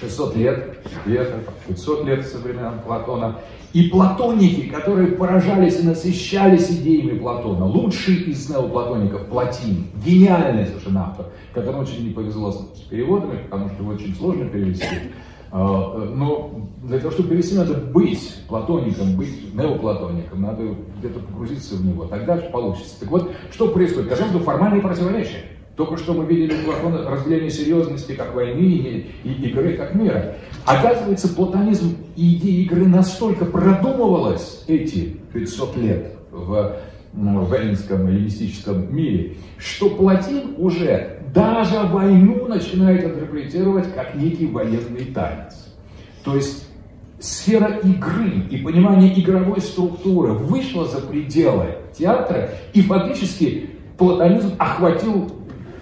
[0.00, 3.36] 600 лет, где-то 500 лет со времен Платона,
[3.72, 11.26] и платоники, которые поражались и насыщались идеями Платона, лучший из неоплатоников Платин, гениальный совершенно автор,
[11.52, 14.84] которому очень не повезло с переводами, потому что его очень сложно перевести,
[15.54, 22.06] но для того, чтобы перевести, надо быть платоником, быть неоплатоником, надо где-то погрузиться в него,
[22.06, 22.98] тогда получится.
[22.98, 24.10] Так вот, что происходит?
[24.32, 25.44] Бы, формальные противоречия.
[25.76, 30.36] Только что мы видели у Платона разделение серьезности как войны и, игры как мира.
[30.66, 36.76] Оказывается, платонизм и идея игры настолько продумывалась эти 500 лет в,
[37.12, 45.06] ну, в эллинском, эллинистическом мире, что Платин уже даже войну начинает интерпретировать как некий военный
[45.06, 45.74] танец.
[46.22, 46.68] То есть
[47.18, 55.30] сфера игры и понимание игровой структуры вышла за пределы театра, и фактически платонизм охватил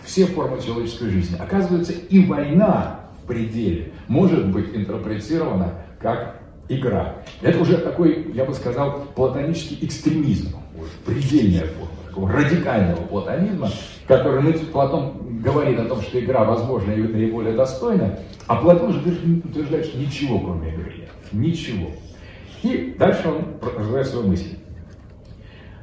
[0.04, 1.36] все формы человеческой жизни.
[1.38, 7.16] Оказывается, и война в пределе может быть интерпретирована как игра.
[7.42, 10.56] Это уже такой, я бы сказал, платонический экстремизм,
[11.04, 13.70] предельная форма радикального платонизма,
[14.06, 15.12] который ну, Платон
[15.42, 19.00] говорит о том, что игра возможна и наиболее достойна, а Платон же
[19.44, 21.10] утверждает, что ничего кроме игры нет.
[21.32, 21.90] Ничего.
[22.62, 24.56] И дальше он развивает свою мысль.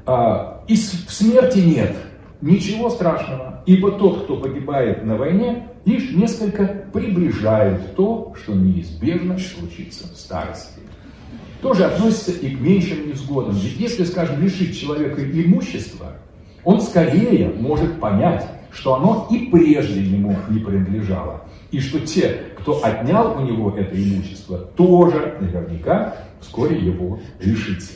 [0.06, 1.96] А, и в смерти нет
[2.42, 10.06] ничего страшного, ибо тот, кто погибает на войне, лишь несколько приближает то, что неизбежно случится
[10.08, 10.80] в старости.
[11.62, 13.56] Тоже относится и к меньшим невзгодам.
[13.56, 16.14] Ведь если, скажем, лишить человека имущества,
[16.64, 21.42] он скорее может понять, что оно и прежде ему не принадлежало.
[21.72, 27.94] И что те, кто отнял у него это имущество, тоже наверняка вскоре его лишится.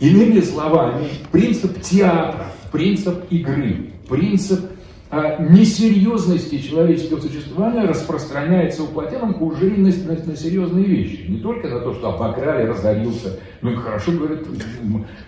[0.00, 4.70] Иными словами, принцип театра, принцип игры, принцип
[5.10, 11.26] несерьезности человеческого существования распространяется у платинам уже на, на, на серьезные вещи.
[11.28, 13.38] Не только на то, что обокрали, разорился.
[13.62, 14.46] Ну и хорошо говорит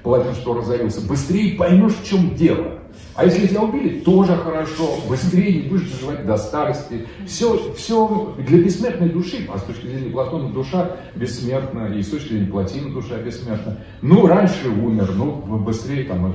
[0.02, 1.00] Платин, что разорился.
[1.06, 2.80] Быстрее поймешь, в чем дело.
[3.14, 4.98] А если тебя убили, тоже хорошо.
[5.08, 7.06] Быстрее не будешь доживать до старости.
[7.26, 12.28] Все, все для бессмертной души, а с точки зрения Платона душа бессмертна, и с точки
[12.28, 13.78] зрения Платина душа бессмертна.
[14.02, 16.34] Ну, раньше умер, ну, быстрее там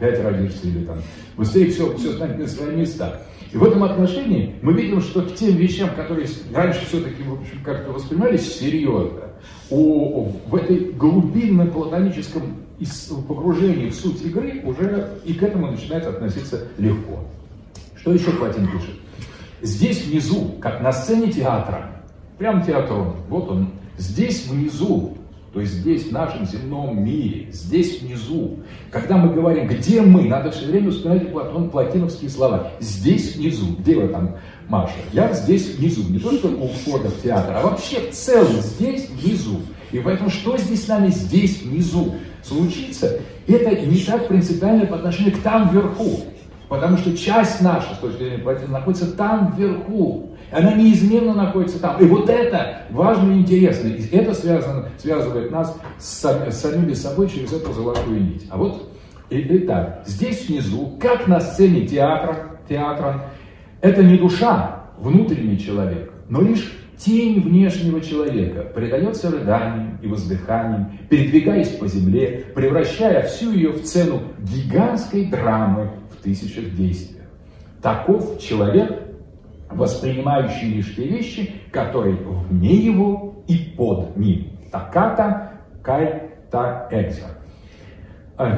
[0.00, 0.98] опять родишься или там
[1.36, 3.22] быстрее все, все станет на свои места.
[3.52, 7.22] И в этом отношении мы видим, что к тем вещам, которые раньше все-таки
[7.64, 9.22] как-то воспринимались серьезно,
[9.70, 12.56] у, в этой глубинном платоническом
[13.28, 17.24] погружении в суть игры уже и к этому начинает относиться легко.
[17.96, 18.94] Что еще Платин пишет?
[19.60, 22.02] Здесь внизу, как на сцене театра,
[22.38, 25.18] прям театрон, вот он, здесь внизу
[25.52, 28.60] то есть здесь, в нашем земном мире, здесь внизу.
[28.92, 32.70] Когда мы говорим, где мы, надо все время вспоминать Платон, платиновские слова.
[32.78, 33.74] Здесь внизу.
[33.80, 34.36] Где вы там,
[34.68, 34.94] Маша?
[35.12, 36.08] Я здесь внизу.
[36.08, 39.60] Не только у входа в театр, а вообще в целом здесь внизу.
[39.90, 45.36] И поэтому что здесь с нами здесь внизу случится, это не так принципиально по отношению
[45.36, 46.20] к там вверху.
[46.68, 50.29] Потому что часть наша, с точки зрения Платина, находится там вверху.
[50.50, 52.00] Она неизменно находится там.
[52.00, 53.88] И вот это важно и интересно.
[53.88, 58.46] И это связано, связывает нас с, с самими собой через эту золотую нить.
[58.50, 58.90] А вот,
[59.30, 63.26] итак, здесь внизу, как на сцене театра, театра,
[63.80, 71.70] это не душа, внутренний человек, но лишь тень внешнего человека предается рыданиям и воздыханиям, передвигаясь
[71.70, 77.24] по земле, превращая всю ее в цену гигантской драмы в тысячах действиях.
[77.80, 79.09] Таков человек,
[79.70, 84.50] воспринимающий лишь те вещи, которые вне его и под ним.
[84.70, 85.52] Таката
[85.82, 87.38] кай та экза.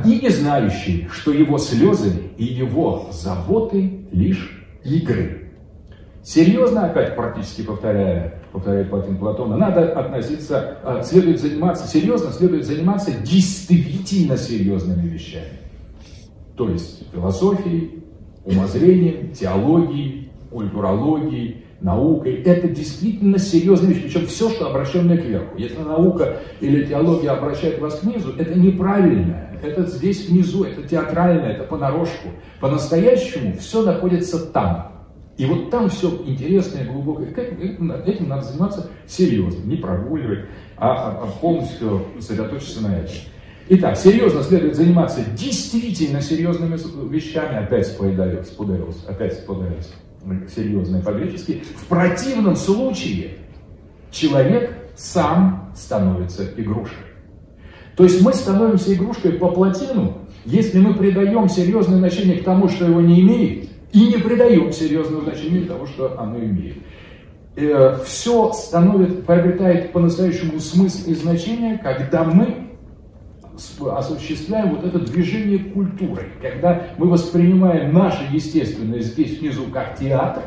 [0.05, 5.51] И не знающий, что его слезы и его заботы лишь игры.
[6.23, 13.11] Серьезно, опять практически повторяя, повторяет Платин Платона, надо относиться, а, следует заниматься, серьезно следует заниматься
[13.11, 15.59] действительно серьезными вещами.
[16.57, 18.05] То есть философией,
[18.45, 20.22] умозрением, теологией,
[20.53, 22.43] культурологией, наукой.
[22.43, 25.57] Это действительно серьезная вещь, причем все, что обращенное кверху.
[25.59, 29.49] Если наука или теология обращает вас к низу, это неправильно.
[29.63, 32.29] Это здесь внизу, это театрально, это понарошку.
[32.61, 34.93] По-настоящему все находится там.
[35.39, 37.29] И вот там все интересное, глубокое.
[37.29, 40.47] Этим надо заниматься серьезно, не прогуливать,
[40.77, 43.15] а, а полностью сосредоточиться на этом.
[43.69, 46.77] Итак, серьезно следует заниматься действительно серьезными
[47.09, 47.65] вещами.
[47.65, 49.93] Опять спударился, опять спударился.
[50.55, 51.63] Серьезные по-гречески.
[51.77, 53.39] В противном случае
[54.11, 57.07] человек сам становится игрушкой.
[57.97, 62.87] То есть мы становимся игрушкой по плотину, если мы придаем серьезное значение к тому, что
[62.87, 66.79] его не имеет, и не придаем серьезного значения того, что оно имеет.
[67.57, 72.72] Э, Все становится, приобретает по-настоящему смысл и значение, когда мы
[73.55, 80.43] осуществляем вот это движение культуры, когда мы воспринимаем наше естественное здесь внизу как театр,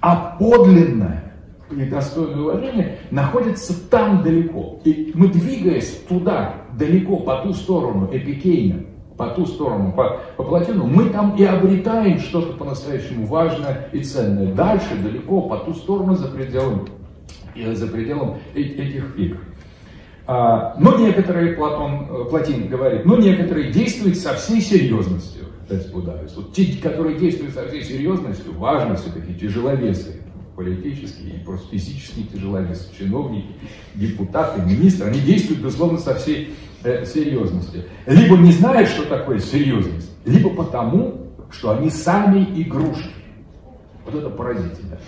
[0.00, 1.32] а подлинное
[1.70, 4.80] и достойное уважение находится там далеко.
[4.84, 8.84] И мы, двигаясь туда, далеко, по ту сторону, эпикейно,
[9.16, 14.52] по ту сторону, по, по плотину, мы там и обретаем что-то по-настоящему важное и ценное.
[14.52, 16.86] Дальше, далеко, по ту сторону, за пределом,
[17.56, 19.38] за пределом этих игр.
[20.26, 25.46] А, но некоторые, Платон, э, Платин говорит, но некоторые действуют со всей серьезностью.
[26.36, 30.20] Вот те, которые действуют со всей серьезностью, важностью, такие тяжеловесы,
[30.54, 33.54] политические и просто физические тяжеловесы, чиновники,
[33.94, 36.54] депутаты, министры, они действуют, безусловно, со всей
[36.84, 37.84] э, серьезностью.
[38.06, 43.10] Либо не знают, что такое серьезность, либо потому, что они сами игрушки.
[44.04, 44.98] Вот это поразительно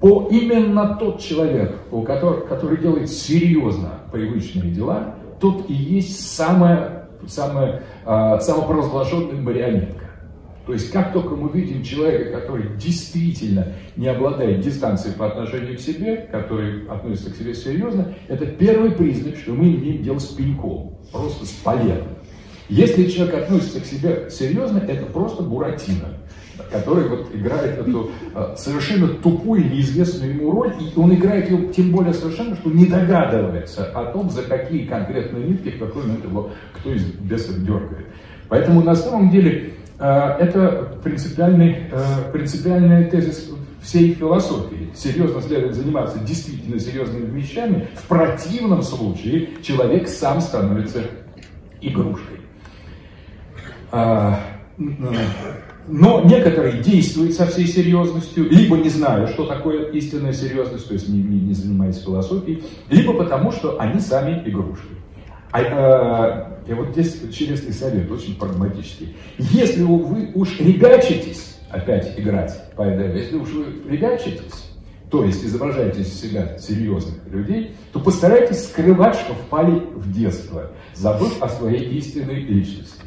[0.00, 7.08] по именно тот человек, у которого, который делает серьезно привычные дела, тот и есть самая,
[7.28, 10.06] самая, э, самопровозглашенная марионетка.
[10.66, 15.80] То есть, как только мы видим человека, который действительно не обладает дистанцией по отношению к
[15.80, 20.98] себе, который относится к себе серьезно, это первый признак, что мы имеем дело с пеньком,
[21.12, 22.08] просто с поленом.
[22.68, 26.19] Если человек относится к себе серьезно, это просто буратино
[26.70, 31.90] который вот играет эту э, совершенно тупую, неизвестную ему роль, и он играет ее тем
[31.90, 36.50] более совершенно, что не догадывается о том, за какие конкретные нитки в какой момент его
[36.72, 38.06] кто из бесов дергает.
[38.48, 43.50] Поэтому на самом деле э, это принципиальный, э, принципиальный тезис
[43.82, 44.90] всей философии.
[44.94, 51.02] Серьезно следует заниматься действительно серьезными вещами, в противном случае человек сам становится
[51.80, 52.40] игрушкой.
[55.90, 60.94] А, но некоторые действуют со всей серьезностью, либо не знаю, что такое истинная серьезность, то
[60.94, 64.88] есть не, не, не занимаясь философией, либо потому, что они сами игрушки.
[65.52, 69.16] А, э, и вот здесь честный совет, очень прагматический.
[69.38, 74.70] Если вы уж ребячитесь, опять играть по ЭДВ, если уж вы ребячитесь,
[75.10, 81.42] то есть изображаете из себя серьезных людей, то постарайтесь скрывать, что впали в детство, забыв
[81.42, 82.99] о своей истинной личности.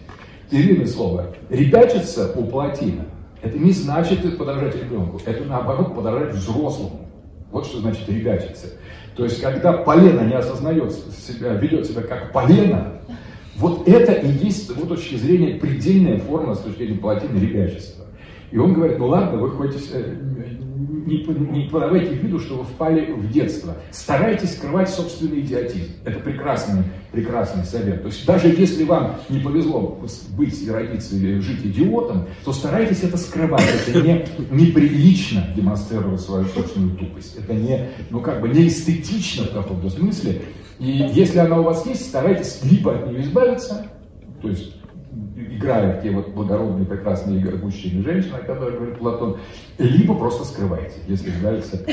[0.52, 3.06] Иными словами, ребячиться у плотина,
[3.41, 7.10] это не значит подражать ребенку, это наоборот подражать взрослому.
[7.52, 8.68] Вот что значит ребячиться.
[9.16, 12.94] То есть, когда полено не осознает себя, ведет себя как полено,
[13.56, 18.06] вот это и есть, с его точки зрения, предельная форма с точки зрения плотины ребячества.
[18.52, 20.16] И он говорит, ну ладно, вы хоть э,
[21.06, 23.76] не, не подавайте виду, что вы впали в детство.
[23.91, 25.91] Старайтесь скрывать собственный идиотизм.
[26.06, 26.84] Это прекрасный,
[27.14, 28.01] прекрасный совет.
[28.01, 29.99] То есть даже если вам не повезло
[30.36, 33.64] быть и родиться или жить идиотом, то старайтесь это скрывать.
[33.88, 37.38] Это не неприлично демонстрировать свою собственную тупость.
[37.38, 40.41] Это не, ну как бы не эстетично в каком-то смысле.
[40.80, 43.86] И если она у вас есть, старайтесь либо от нее избавиться,
[44.41, 44.74] то есть
[45.36, 49.38] играя в те вот благородные, прекрасные игры мужчин и женщин, о которых говорит Платон,
[49.78, 51.86] либо просто скрывайте, если нравится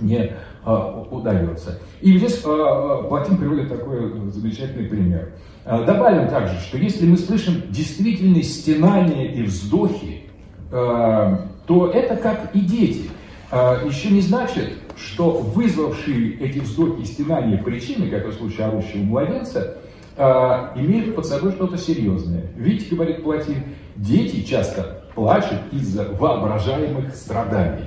[0.00, 0.32] не
[0.64, 1.78] удается.
[2.00, 5.32] И здесь а, а, Платин приводит такой замечательный пример.
[5.64, 10.22] Добавим также, что если мы слышим действительные стенания и вздохи,
[10.70, 13.10] то это как и дети.
[13.52, 19.76] Еще не значит, что вызвавшие эти вздохи и стенания причины, как в случае орущего младенца,
[20.16, 22.46] имеют под собой что-то серьезное.
[22.56, 23.62] Видите, говорит Платин,
[23.96, 27.84] дети часто плачут из-за воображаемых страданий.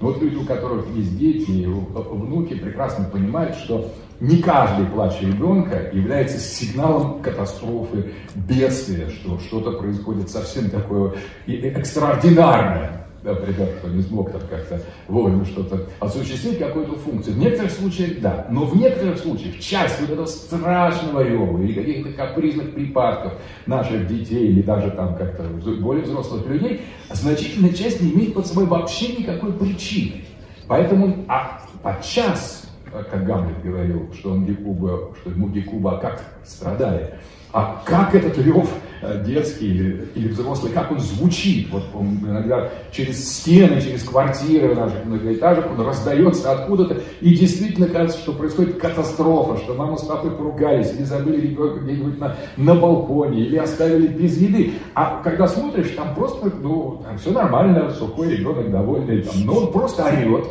[0.00, 3.90] Вот люди, у которых есть дети, внуки, прекрасно понимают, что
[4.20, 11.14] не каждый плач ребенка является сигналом катастрофы, бедствия, что что-то происходит совсем такое
[11.46, 13.05] экстраординарное.
[13.26, 17.34] Например, кто не смог там как-то вовремя что-то осуществить, какую-то функцию.
[17.34, 22.12] В некоторых случаях да, но в некоторых случаях часть вот этого страшного рева или каких-то
[22.12, 23.32] капризных припадков
[23.66, 25.42] наших детей или даже там как-то
[25.80, 30.24] более взрослых людей, значительная часть не имеет под собой вообще никакой причины.
[30.68, 37.14] Поэтому а подчас, как Гамлет говорил, что он Гекуба, что ему Гекуба как страдали,
[37.56, 38.68] а как этот рев
[39.00, 44.74] э, детский или, или взрослый, как он звучит, вот он иногда через стены, через квартиры
[44.74, 50.32] наших многоэтажек, он раздается откуда-то, и действительно кажется, что происходит катастрофа, что мама с папой
[50.32, 54.74] поругались, или забыли ребенка где-нибудь на, на балконе, или оставили без еды.
[54.92, 59.72] А когда смотришь, там просто, ну, там все нормально, сухой ребенок довольный, там, но он
[59.72, 60.44] просто орет.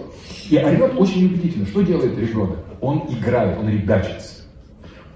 [0.50, 1.68] И орет очень убедительно.
[1.68, 2.58] Что делает ребенок?
[2.82, 4.35] Он играет, он ребячится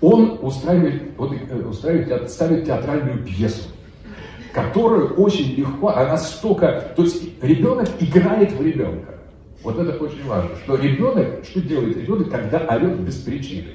[0.02, 3.64] он устраивает, вот, э, устраивает, ставит театральную пьесу,
[4.54, 9.16] которую очень легко, она столько, то есть ребенок играет в ребенка.
[9.64, 13.68] Вот это очень важно, что ребенок, что делает ребенок, когда орет без причины?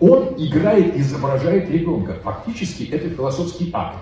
[0.00, 2.14] Он играет, изображает ребенка.
[2.24, 3.98] Фактически это философский акт.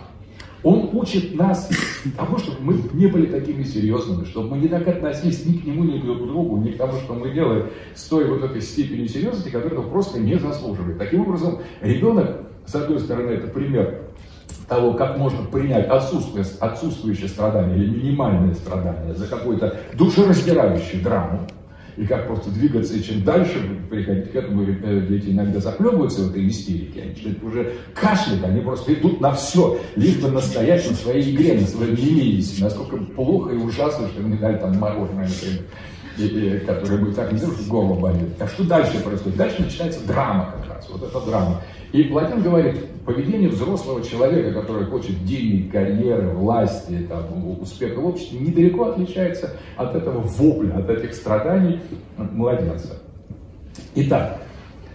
[0.63, 1.69] Он учит нас
[2.17, 5.85] тому, чтобы мы не были такими серьезными, чтобы мы не так относились ни к нему,
[5.85, 9.09] ни друг к другу, ни к тому, что мы делаем с той вот этой степенью
[9.09, 10.99] серьезности, которую просто не заслуживает.
[10.99, 14.03] Таким образом, ребенок, с одной стороны, это пример
[14.69, 21.41] того, как можно принять отсутствие, отсутствующее страдание или минимальное страдание за какую-то душераздирающую драму,
[21.97, 23.59] и как просто двигаться, и чем дальше
[23.91, 28.61] приходить к этому, э, дети иногда заплевываются в этой истерике, они начинают уже кашлять, они
[28.61, 33.51] просто идут на все, лишь бы настоять на своей игре, на своем немедисе, насколько плохо
[33.51, 35.65] и ужасно, что им дали там мороженое, например,
[36.19, 38.31] и, которое будет так не делать, что горло болит.
[38.41, 39.39] А что дальше происходит?
[39.39, 41.63] Дальше начинается драма как раз, вот эта драма.
[41.93, 48.39] И Платин говорит, поведение взрослого человека, который хочет денег, карьеры, власти, там, успеха в обществе,
[48.39, 51.81] недалеко отличается от этого вопля, от этих страданий
[52.17, 52.99] младенца.
[53.95, 54.41] Итак,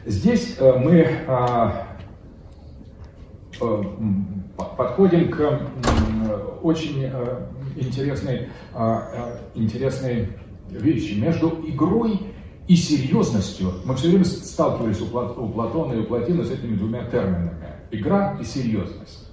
[0.05, 1.87] здесь э, мы а,
[3.61, 3.83] э,
[4.77, 5.61] подходим к
[6.63, 10.29] очень э, интересной, а, интересной
[10.69, 12.19] вещи между игрой
[12.67, 13.73] и серьезностью.
[13.85, 17.51] Мы все время сталкивались у Платона и у Платина с этими двумя терминами.
[17.91, 19.29] Игра и серьезность.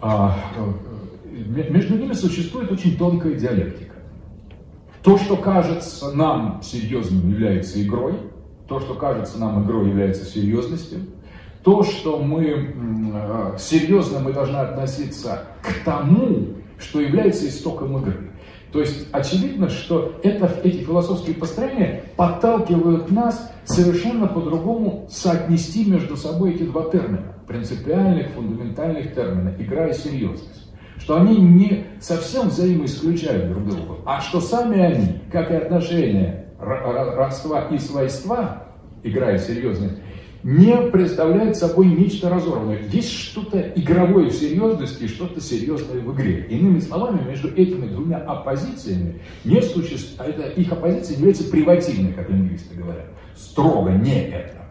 [0.00, 3.96] А, э, между ними существует очень тонкая диалектика.
[5.02, 8.14] То, что кажется нам серьезным, является игрой.
[8.68, 11.00] То, что кажется нам игрой, является серьезностью.
[11.62, 18.25] То, что мы э, серьезно мы должны относиться к тому, что является истоком игры.
[18.76, 26.52] То есть очевидно, что это, эти философские построения подталкивают нас совершенно по-другому соотнести между собой
[26.52, 30.70] эти два термина, принципиальных, фундаментальных термина, игра и серьезность.
[30.98, 37.68] Что они не совсем взаимоисключают друг друга, а что сами они, как и отношения родства
[37.70, 38.64] и свойства,
[39.02, 39.96] игра и серьезность,
[40.46, 42.78] не представляет собой нечто разорванное.
[42.92, 46.46] Есть что-то игровое в серьезности, что-то серьезное в игре.
[46.48, 52.76] Иными словами, между этими двумя оппозициями не существует, это, их оппозиция является привативной, как лингвисты
[52.76, 53.06] говорят.
[53.34, 54.68] Строго не это.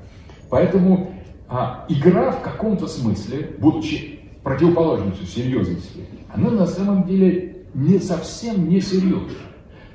[0.50, 1.14] Поэтому
[1.50, 8.80] а, игра в каком-то смысле, будучи противоположностью серьезности, она на самом деле не совсем не
[8.80, 9.28] серьезна.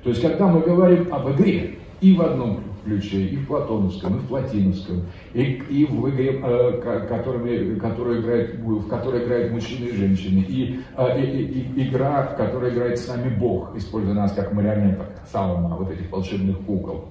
[0.05, 4.19] То есть, когда мы говорим об игре, и в одном ключе, и в платоновском, и
[4.19, 9.97] в платиновском, и, и в игре, э, которыми, которая играет, в которой играют мужчины и
[9.97, 14.53] женщины, и, э, и, и игра, в которой играет с нами Бог, используя нас как
[14.53, 17.09] марионеток, Салома, вот этих волшебных кукол.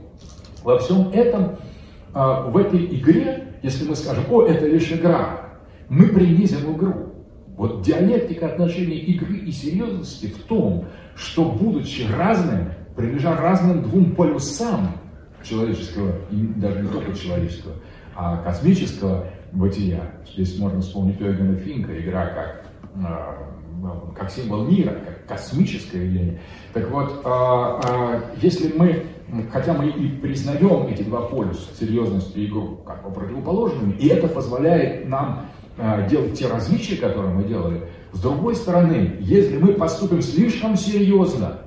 [0.64, 1.56] Во всем этом,
[2.14, 5.52] э, в этой игре, если мы скажем, о, это лишь игра,
[5.88, 7.14] мы принизим игру.
[7.56, 10.86] Вот диалектика отношений игры и серьезности в том,
[11.16, 14.92] что, будучи разными, принадлежа разным двум полюсам,
[15.44, 17.76] человеческого, и даже не только человеческого,
[18.20, 20.02] а космического бытия.
[20.28, 22.66] Здесь можно вспомнить Йогена Финка, игра как,
[22.96, 26.42] э, как символ мира, как космическое явление.
[26.74, 29.06] Так вот, э, э, если мы
[29.54, 34.28] хотя мы и признаем эти два полюса, серьезность и игру, как бы противоположными, и это
[34.28, 35.46] позволяет нам
[36.10, 41.60] делать те различия, которые мы делали, с другой стороны, если мы поступим слишком серьезно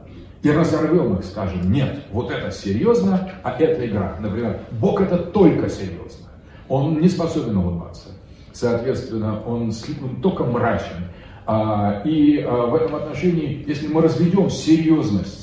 [0.43, 4.17] и разорвем их, скажем, нет, вот это серьезно, а это игра.
[4.19, 6.32] Например, Бог это только серьезно.
[6.69, 8.09] Он не способен улыбаться.
[8.53, 11.09] Соответственно, он слишком только мрачен.
[11.47, 15.43] А, и а, в этом отношении, если мы разведем серьезность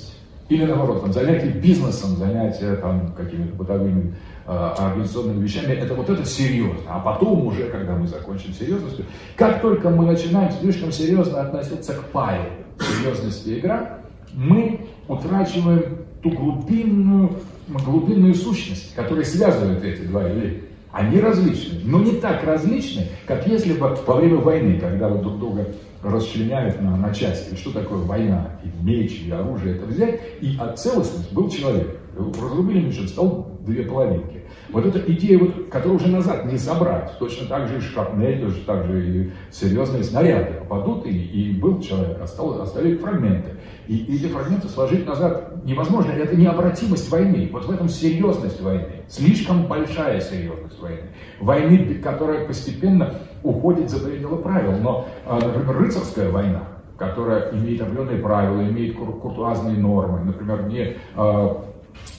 [0.50, 4.16] или наоборот, там, занятие бизнесом, занятие там, какими-то бытовыми
[4.48, 6.80] э, организационными вещами, это вот это серьезно.
[6.90, 9.06] А потом уже, когда мы закончим серьезностью,
[9.36, 14.00] как только мы начинаем слишком серьезно относиться к паре серьезности игра,
[14.34, 17.32] мы утрачиваем ту глубинную,
[17.68, 20.62] глубинную сущность, которая связывает эти два явления.
[20.92, 25.40] Они различны, но не так различны, как если бы во время войны, когда вы друг
[25.40, 25.68] друга
[26.04, 27.56] расчленяют на, на части.
[27.56, 28.60] Что такое война?
[28.64, 30.20] И меч, и оружие это взять.
[30.42, 32.00] И от целостность был человек.
[32.18, 34.39] Разрубили меч, стал две половинки.
[34.72, 37.18] Вот эта идея, вот, которую уже назад не собрать.
[37.20, 41.82] Точно так же и шрапнель, точно так же и серьезные снаряды попадут, и, и был
[41.82, 43.52] человек, остал, остались фрагменты.
[43.88, 46.12] И эти фрагменты сложить назад невозможно.
[46.12, 47.50] Это необратимость войны.
[47.52, 49.04] Вот в этом серьезность войны.
[49.08, 51.10] Слишком большая серьезность войны.
[51.40, 54.78] Войны, которая постепенно уходит за пределы правил.
[54.78, 56.64] Но, а, например, рыцарская война,
[56.98, 61.66] которая имеет определенные правила, имеет куртуазные нормы, например, не, а,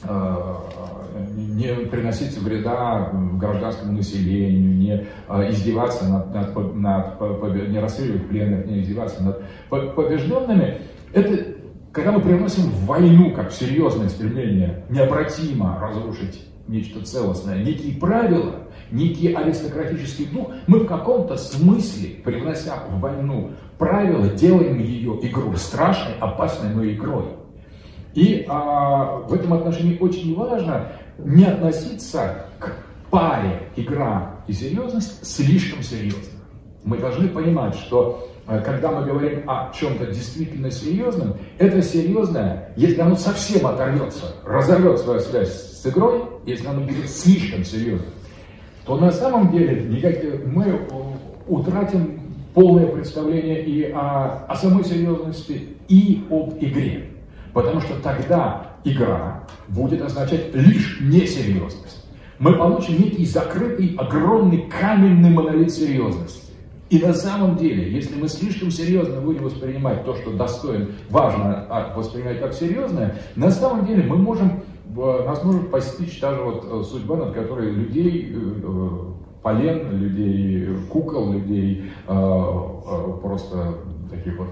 [0.02, 0.64] а,
[1.36, 5.06] не приносить вреда гражданскому населению, не
[5.50, 10.78] издеваться над, над, над не расстреливать пленных, не издеваться над побежденными,
[11.12, 11.56] это
[11.92, 19.32] когда мы приносим в войну как серьезное стремление необратимо разрушить нечто целостное, некие правила, некий
[19.32, 26.72] аристократический дух, мы в каком-то смысле, привнося в войну правила, делаем ее игру страшной, опасной,
[26.74, 27.24] но игрой.
[28.14, 30.92] И а, в этом отношении очень важно
[31.24, 32.72] не относиться к
[33.10, 36.40] паре игра и серьезность слишком серьезно.
[36.84, 43.00] Мы должны понимать, что э, когда мы говорим о чем-то действительно серьезном, это серьезное, если
[43.00, 48.10] оно совсем оторвется, разорвет свою связь с игрой, если оно будет слишком серьезным,
[48.86, 50.16] то на самом деле никак,
[50.46, 50.78] мы э,
[51.46, 52.20] утратим
[52.54, 57.10] полное представление и о, о самой серьезности, и об игре.
[57.52, 62.04] Потому что тогда игра будет означать лишь несерьезность.
[62.38, 66.50] Мы получим некий закрытый, огромный каменный монолит серьезности.
[66.88, 71.94] И на самом деле, если мы слишком серьезно будем воспринимать то, что достоин, важно а,
[71.96, 74.64] воспринимать как серьезное, на самом деле мы можем,
[74.96, 79.09] нас может постичь та же вот э, судьба, над которой людей, э, э,
[79.42, 83.74] полен, людей, кукол, людей просто
[84.10, 84.48] таких вот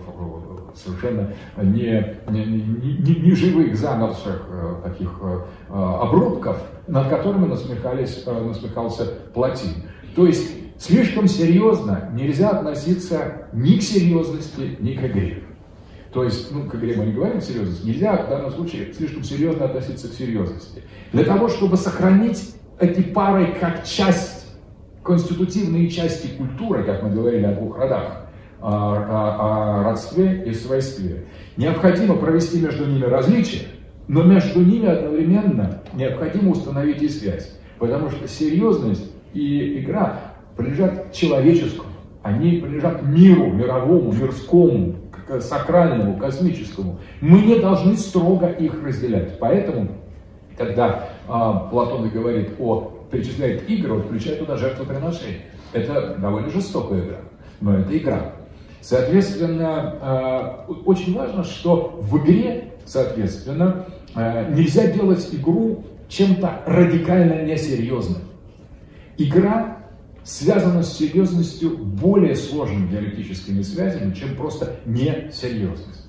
[0.75, 1.33] совершенно
[1.63, 4.49] не, не, не, не живых, замерзших
[4.85, 5.21] таких
[5.69, 9.05] обрубков, над которыми насмехались, насмехался
[9.35, 9.83] Платин.
[10.15, 15.43] То есть Слишком серьезно нельзя относиться ни к серьезности, ни к игре.
[16.13, 19.65] То есть, ну, к игре мы не говорим серьезность, нельзя в данном случае слишком серьезно
[19.65, 20.85] относиться к серьезности.
[21.13, 24.38] Для того, чтобы сохранить эти пары как часть,
[25.09, 28.27] конститутивные части культуры, как мы говорили о двух родах,
[28.61, 31.25] о, о, о родстве и свойстве,
[31.57, 33.69] необходимо провести между ними различия,
[34.07, 37.59] но между ними одновременно необходимо установить и связь.
[37.79, 40.21] Потому что серьезность и игра
[40.57, 41.89] принадлежат человеческому,
[42.23, 44.97] они принадлежат миру, мировому, мирскому,
[45.41, 46.99] сакральному, космическому.
[47.23, 49.39] Мы не должны строго их разделять.
[49.39, 49.89] Поэтому,
[50.57, 55.43] когда а, Платон говорит о перечисляет игры, он включает туда жертвоприношение.
[55.73, 57.19] Это довольно жестокая игра,
[57.61, 58.33] но это игра.
[58.81, 68.23] Соответственно, а, очень важно, что в игре, соответственно, а, нельзя делать игру чем-то радикально несерьезным.
[69.19, 69.79] Игра
[70.25, 76.07] связано с серьезностью более сложными диалектическими связями, чем просто несерьезность.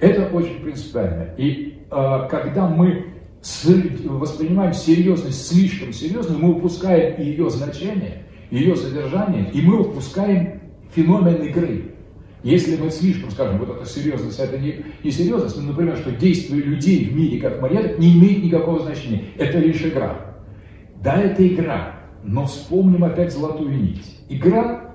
[0.00, 1.34] Это очень принципиально.
[1.36, 9.62] И э, когда мы воспринимаем серьезность слишком серьезно, мы упускаем ее значение, ее содержание, и
[9.62, 10.60] мы упускаем
[10.94, 11.94] феномен игры.
[12.42, 17.06] Если мы слишком скажем, вот это серьезность, это не, не серьезность, например, что действия людей
[17.06, 20.36] в мире как марионеток не имеет никакого значения, это лишь игра.
[21.02, 24.04] Да, это игра, но вспомним опять золотую нить.
[24.28, 24.94] Игра,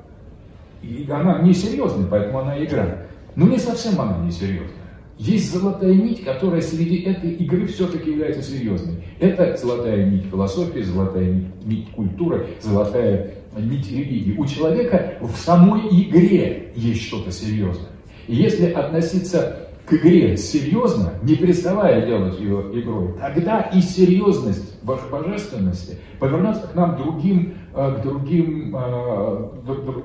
[1.10, 3.04] она не серьезная, поэтому она игра.
[3.36, 4.83] Но не совсем она не серьезная.
[5.24, 8.96] Есть золотая нить, которая среди этой игры все-таки является серьезной.
[9.22, 14.36] Это золотая нить философии, золотая нить, культуры, золотая нить религии.
[14.38, 17.92] У человека в самой игре есть что-то серьезное.
[18.28, 26.00] И если относиться к игре серьезно, не переставая делать ее игрой, тогда и серьезность божественности
[26.20, 29.50] повернется к нам другим, к другим, э,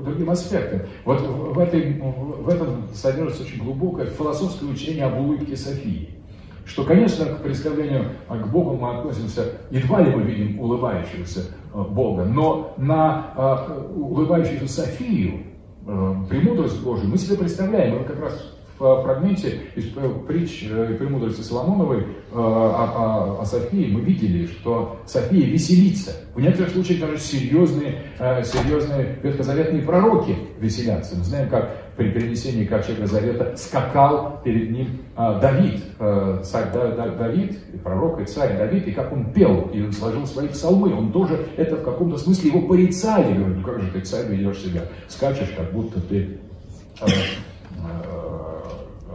[0.02, 0.80] другим аспектам.
[1.04, 6.10] Вот в, этой, в этом содержится очень глубокое философское учение об улыбке Софии.
[6.64, 11.40] Что, конечно, к представлению к Богу мы относимся, едва ли мы видим улыбающегося
[11.74, 13.56] э, Бога, но на
[13.94, 15.44] улыбающуюся Софию,
[16.28, 19.86] премудрость Божию, мы себе представляем, мы как раз в фрагменте из
[20.26, 26.12] притч и премудрости Соломоновой э, о, о, о Софии мы видели, что София веселится.
[26.34, 31.16] В некоторых случаях даже серьезные, э, серьезные ветхозаветные пророки веселятся.
[31.16, 35.82] Мы знаем, как при перенесении ковчега Завета скакал перед ним э, Давид,
[36.44, 40.94] царь Давид, пророк и царь Давид, и как он пел и сложил свои псалмы.
[40.94, 43.34] Он тоже это в каком-то смысле его порицали.
[43.34, 44.82] Говорит, ну как же ты, царь, ведешь себя?
[45.08, 46.38] Скачешь, как будто ты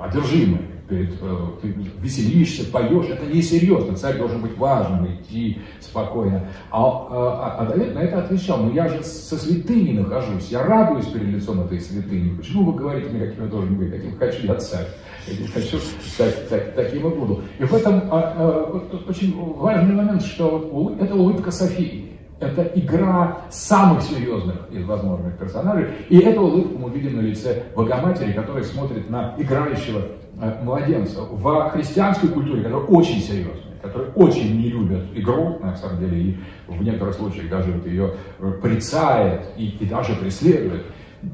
[0.04, 6.48] одержимый, перед, э, ты веселишься, поешь, это несерьезно, царь должен быть важным, идти спокойно.
[6.72, 11.06] А, а, а Давид на это отвечал, ну я же со святыней нахожусь, я радуюсь
[11.06, 14.56] перед лицом этой святыни, почему вы говорите мне, каким я должен быть, каким хочу я
[14.56, 14.88] царь,
[15.26, 15.80] каким хочу,
[16.18, 17.42] так, так, таким и буду.
[17.60, 22.03] И в этом а, а, очень важный момент, что это улыбка Софии.
[22.44, 25.88] Это игра самых серьезных из возможных персонажей.
[26.10, 30.02] И эту улыбку мы видим на лице Богоматери, которая смотрит на играющего
[30.42, 31.22] э, младенца.
[31.22, 36.38] В христианской культуре, которая очень серьезная, которые очень не любят игру, на самом деле, и
[36.68, 38.14] в некоторых случаях даже вот ее
[38.62, 40.84] порицает и, и даже преследует.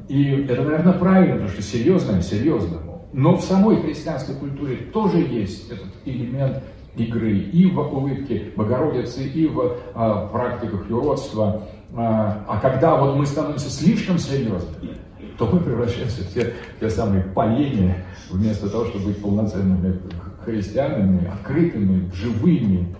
[0.08, 3.08] И это, наверное, правильно, потому что серьезное серьезному.
[3.12, 6.62] Но в самой христианской культуре тоже есть этот элемент
[6.96, 11.62] игры и в улыбке Богородицы, и в а, практиках юродства.
[11.94, 14.96] А, а когда вот мы становимся слишком серьезными,
[15.38, 20.00] то мы превращаемся в те, те самые поленья, вместо того, чтобы быть полноценными
[20.44, 22.94] христианами, открытыми, живыми,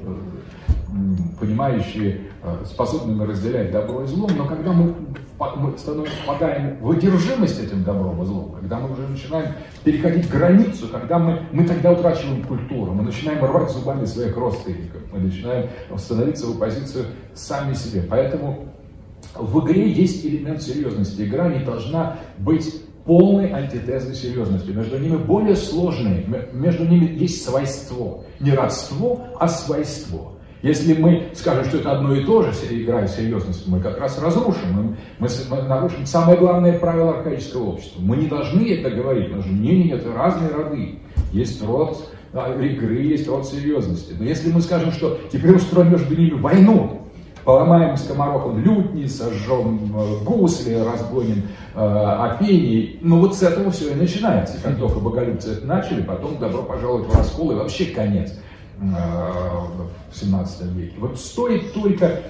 [1.38, 4.94] понимающие, э, способными разделять добро и зло, но когда мы,
[5.56, 9.52] мы впадаем в одержимость этим добром и злом, когда мы уже начинаем
[9.84, 15.20] переходить границу, когда мы, мы тогда утрачиваем культуру, мы начинаем рвать зубами своих родственников, мы
[15.20, 18.02] начинаем становиться в оппозицию сами себе.
[18.08, 18.70] Поэтому
[19.34, 21.22] в игре есть элемент серьезности.
[21.22, 24.70] Игра не должна быть полной антитезой серьезности.
[24.70, 28.24] Между ними более сложные, между ними есть свойство.
[28.40, 30.32] Не родство, а свойство.
[30.62, 34.96] Если мы скажем, что это одно и то же, играя серьезность, мы как раз разрушим,
[35.18, 38.00] мы, мы, нарушим самое главное правило архаического общества.
[38.02, 40.98] Мы не должны это говорить, потому что не, это разные роды.
[41.32, 44.14] Есть род игры, есть род серьезности.
[44.18, 47.00] Но если мы скажем, что теперь устроим между ними войну,
[47.44, 52.98] поломаем скоморохом лютни, сожжем э, гусли, разгоним э, Афинии.
[53.00, 54.60] Ну вот с этого все и начинается.
[54.62, 58.32] Как только боголюбцы это начали, потом добро пожаловать в раскол и вообще конец.
[58.80, 59.32] Э,
[60.10, 60.94] в 17 веке.
[60.98, 62.22] Вот стоит только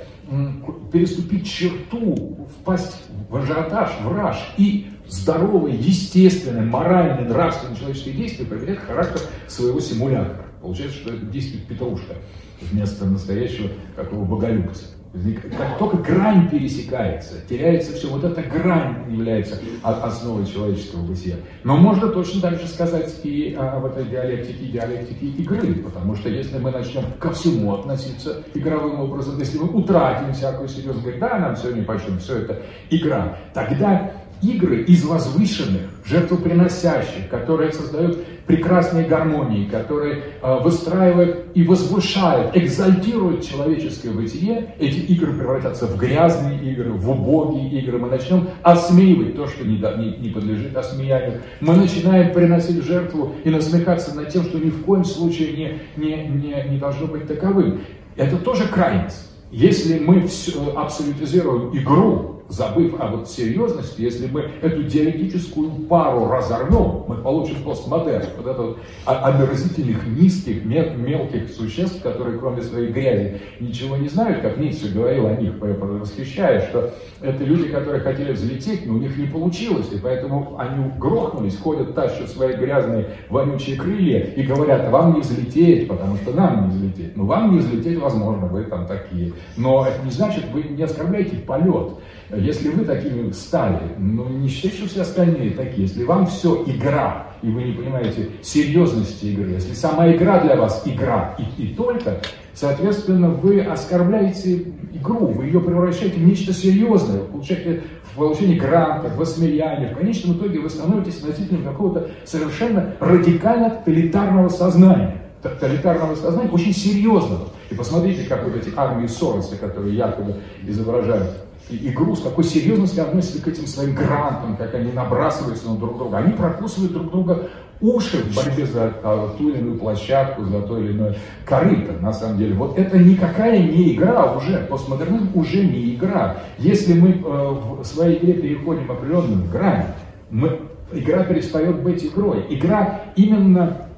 [0.92, 8.80] переступить черту, впасть в ажиотаж, в раж, и здоровое, естественное, моральное, нравственное человеческое действие приобретет
[8.80, 10.46] характер своего симулятора.
[10.60, 12.16] Получается, что это действует петрушка
[12.60, 14.86] вместо настоящего какого боголюбца.
[15.12, 21.34] Как только грань пересекается, теряется все, вот эта грань является основой человеческого бытия.
[21.64, 26.58] Но можно точно так же сказать и об этой диалектике, диалектике игры, потому что если
[26.58, 31.56] мы начнем ко всему относиться игровым образом, если мы утратим всякую серьезность, говорить, да, нам
[31.56, 34.12] все не почем, все это игра, тогда
[34.42, 44.10] игры из возвышенных, жертвоприносящих, которые создают прекрасные гармонии, которые э, выстраивают и возвышают, экзальтируют человеческое
[44.10, 47.98] бытие, эти игры превратятся в грязные игры, в убогие игры.
[47.98, 49.76] Мы начнем осмеивать то, что не,
[50.18, 51.42] не, подлежит осмеянию.
[51.60, 55.52] Мы начинаем приносить жертву и насмехаться над тем, что ни в коем случае
[55.96, 57.82] не, не, не, не должно быть таковым.
[58.16, 59.30] Это тоже крайность.
[59.52, 67.04] Если мы все, абсолютизируем игру, забыв о вот серьезности, если мы эту диалектическую пару разорвем,
[67.08, 73.96] мы получим постмодерн, вот это вот омерзительных, низких, мелких существ, которые кроме своей грязи ничего
[73.96, 78.94] не знают, как Ницше говорил о них, восхищая, что это люди, которые хотели взлететь, но
[78.94, 84.42] у них не получилось, и поэтому они грохнулись, ходят, тащат свои грязные, вонючие крылья и
[84.42, 87.16] говорят, вам не взлететь, потому что нам не взлететь.
[87.16, 89.32] Ну, вам не взлететь возможно, вы там такие.
[89.56, 91.94] Но это не значит, вы не оскорбляете полет.
[92.32, 95.82] Если вы такими стали, ну не считайте, что все остальные такие.
[95.82, 100.82] Если вам все игра, и вы не понимаете серьезности игры, если сама игра для вас
[100.84, 102.20] игра и, и только,
[102.54, 109.22] соответственно, вы оскорбляете игру, вы ее превращаете в нечто серьезное, получаете в получении грантов, в
[109.22, 116.74] осмеянии, в конечном итоге вы становитесь носителем какого-то совершенно радикально тоталитарного сознания тоталитарного сознания, очень
[116.74, 117.48] серьезного.
[117.70, 120.36] И посмотрите, как вот эти армии Сороса, которые якобы
[120.66, 121.30] изображают
[121.70, 126.18] игру, с какой серьезностью относятся к этим своим грантам, как они набрасываются на друг друга.
[126.18, 127.48] Они прокусывают друг друга
[127.80, 132.12] уши в борьбе за а, ту или иную площадку, за то или иное корыто, на
[132.12, 132.54] самом деле.
[132.54, 136.36] Вот это никакая не игра уже, постмодернизм уже не игра.
[136.58, 139.86] Если мы э, в своей игре переходим определенную грань,
[140.30, 140.60] мы,
[140.92, 142.44] игра перестает быть игрой.
[142.50, 143.88] Игра именно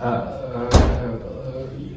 [0.00, 0.22] э,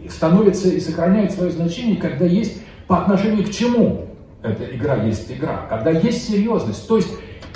[0.06, 4.07] э, становится и сохраняет свое значение, когда есть по отношению к чему
[4.44, 6.88] эта игра есть игра, когда есть серьезность.
[6.88, 7.10] То есть,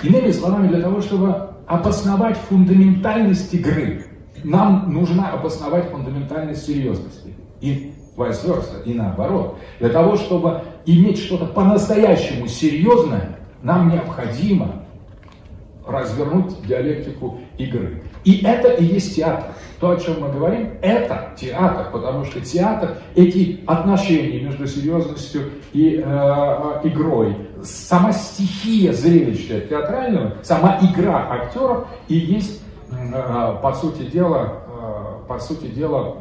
[0.04, 4.06] иными словами, для того, чтобы обосновать фундаментальность игры,
[4.44, 7.34] нам нужно обосновать фундаментальность серьезности.
[7.62, 9.60] И vice versa, и наоборот.
[9.80, 14.84] Для того, чтобы иметь что-то по-настоящему серьезное, нам необходимо
[15.86, 18.04] развернуть диалектику игры.
[18.24, 19.46] И это и есть театр.
[19.80, 26.04] То, о чем мы говорим, это театр, потому что театр, эти отношения между серьезностью и
[26.06, 34.62] э, игрой, сама стихия зрелища театрального, сама игра актеров и есть, э, по сути дела,
[34.68, 36.18] э, по сути дела,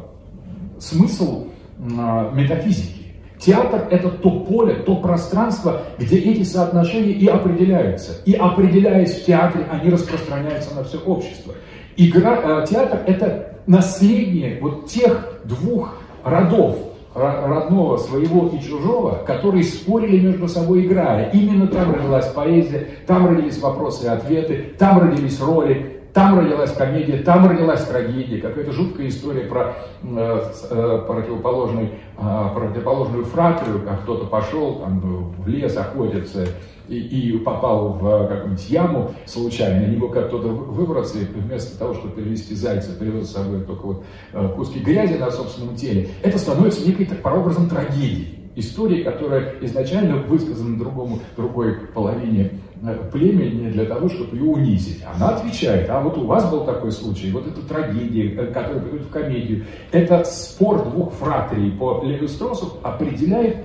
[0.79, 1.47] смысл
[1.77, 3.00] э, метафизики.
[3.41, 8.21] Театр– это то поле, то пространство, где эти соотношения и определяются.
[8.25, 11.55] И определяясь в театре, они распространяются на все общество.
[11.97, 16.77] Игра, э, театр– это наследие вот тех двух родов,
[17.13, 21.29] родного своего и чужого, которые спорили между собой, играя.
[21.31, 27.17] Именно там родилась поэзия, там родились вопросы и ответы, там родились роли, там родилась комедия,
[27.17, 34.25] там родилась трагедия, какая-то жуткая история про э, э, противоположный, э, противоположную фратрию, как кто-то
[34.25, 34.99] пошел там,
[35.37, 36.47] в лес охотиться
[36.87, 42.15] и, и попал в какую-нибудь яму случайно, не мог оттуда выбраться, и вместо того, чтобы
[42.15, 46.85] перевести зайца, привез с собой только вот э, куски грязи на собственном теле, это становится
[46.85, 48.37] некой прообразом трагедии.
[48.53, 55.03] Истории, которая изначально высказана другому, другой половине Э, племени для того, чтобы ее унизить.
[55.15, 59.05] Она отвечает, а вот у вас был такой случай, вот эта трагедия, э, которая приходит
[59.05, 63.57] в комедию, это спор двух фратрий по Леви Стросу определяет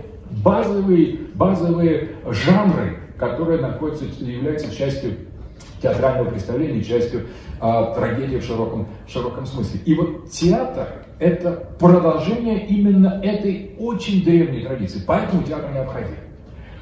[0.44, 5.12] базовые, базовые жанры, которые находятся, являются частью
[5.80, 7.28] театрального представления, частью
[7.58, 9.80] а, трагедии в широком, в широком смысле.
[9.86, 10.88] И вот театр–
[11.18, 16.16] это продолжение именно этой очень древней традиции, поэтому театр необходим.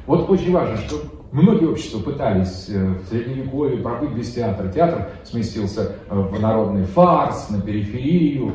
[0.07, 1.01] Вот очень важно, что
[1.35, 4.69] Многие общества пытались э, в Средневековье пробыть без театра.
[4.69, 8.53] Театр сместился э, в народный фарс, на периферию.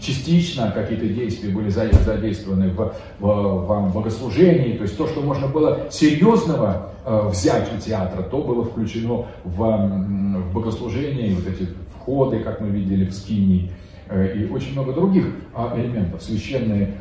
[0.00, 4.78] Частично какие-то действия были задействованы в, в, в богослужении.
[4.78, 9.54] То есть то, что можно было серьезного э, взять у театра, то было включено в,
[9.54, 11.32] в богослужение.
[11.32, 13.70] И вот эти входы, как мы видели в Скинии
[14.10, 16.98] и очень много других а, элементов, священные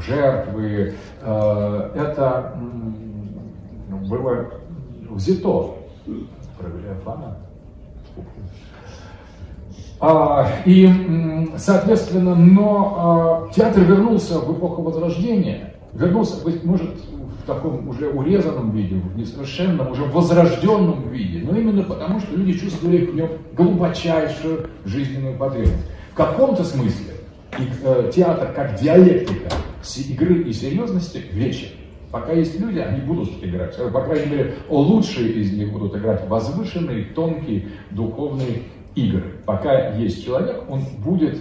[0.00, 0.94] жертвы.
[1.20, 2.54] Это
[4.08, 4.50] было
[5.10, 5.76] взято
[10.00, 10.88] а, и,
[11.56, 16.90] соответственно, но а, театр вернулся в эпоху Возрождения, вернулся, быть может,
[17.42, 22.58] в таком уже урезанном виде, в несовершенном, уже возрожденном виде, но именно потому, что люди
[22.58, 25.86] чувствовали в нем глубочайшую жизненную потребность.
[26.12, 27.14] В каком-то смысле
[27.58, 29.50] и, э, театр как диалектика
[30.08, 31.68] игры и серьезности вечен.
[32.12, 33.74] Пока есть люди, они будут играть.
[33.90, 38.64] По крайней мере, лучшие из них будут играть возвышенные, тонкие, духовные
[38.94, 39.32] игры.
[39.46, 41.38] Пока есть человек, он будет,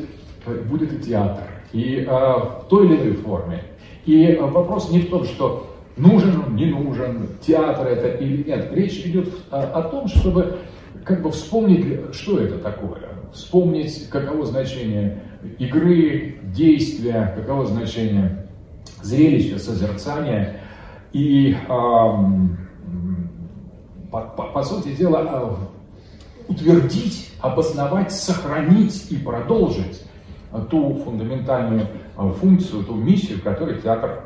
[0.69, 1.43] будет и театр.
[1.73, 3.63] И э, в той или иной форме.
[4.05, 8.71] И э, вопрос не в том, что нужен он, не нужен, театр это или нет.
[8.71, 10.59] Речь идет о том, чтобы
[11.03, 13.09] как бы вспомнить, что это такое.
[13.33, 15.21] Вспомнить, каково значение
[15.59, 18.47] игры, действия, каково значение
[19.01, 20.60] зрелища, созерцания.
[21.13, 21.57] И,
[24.11, 25.57] по, по, по сути дела, а,
[26.47, 30.03] утвердить, обосновать, сохранить и продолжить
[30.69, 34.25] ту фундаментальную а, функцию, ту миссию, которую театр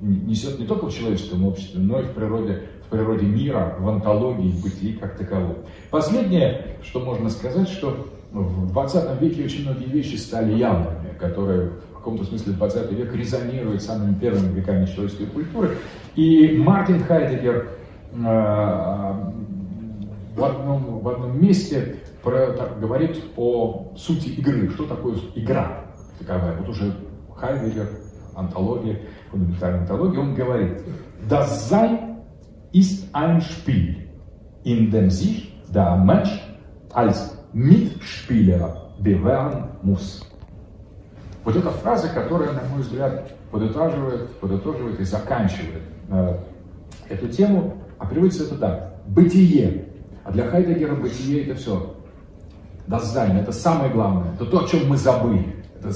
[0.00, 4.50] несет не только в человеческом обществе, но и в природе, в природе мира, в антологии,
[4.50, 5.56] в бытии как таковом.
[5.90, 11.72] Последнее, что можно сказать, что в 20 веке очень многие вещи стали явными, которые
[12.08, 15.76] каком-то смысле 20 век резонирует с самыми первыми веками человеческой культуры.
[16.16, 17.68] И Мартин Хайдегер
[18.12, 18.14] в
[20.44, 24.70] одном, в одном месте про, так, говорит о сути игры.
[24.70, 25.84] Что такое игра
[26.18, 26.56] таковая?
[26.56, 26.94] Вот уже
[27.36, 27.88] Хайдегер,
[28.34, 30.80] антология, фундаментальная антология, он говорит,
[31.28, 32.22] Das Sein
[32.72, 34.08] ist ein Spiel,
[34.64, 36.30] in dem sich der Mensch
[36.94, 40.27] als Mitspieler bewähren muss.
[41.48, 46.38] Вот эта фраза, которая, на мой взгляд, подытаживает, подытоживает и заканчивает э,
[47.08, 48.96] эту тему, а приводится это так.
[49.06, 49.86] Бытие.
[50.24, 51.96] А для Хайдеггера бытие это все.
[52.86, 54.34] Das Sein, это самое главное.
[54.34, 55.56] Это то, о чем мы забыли.
[55.80, 55.90] Это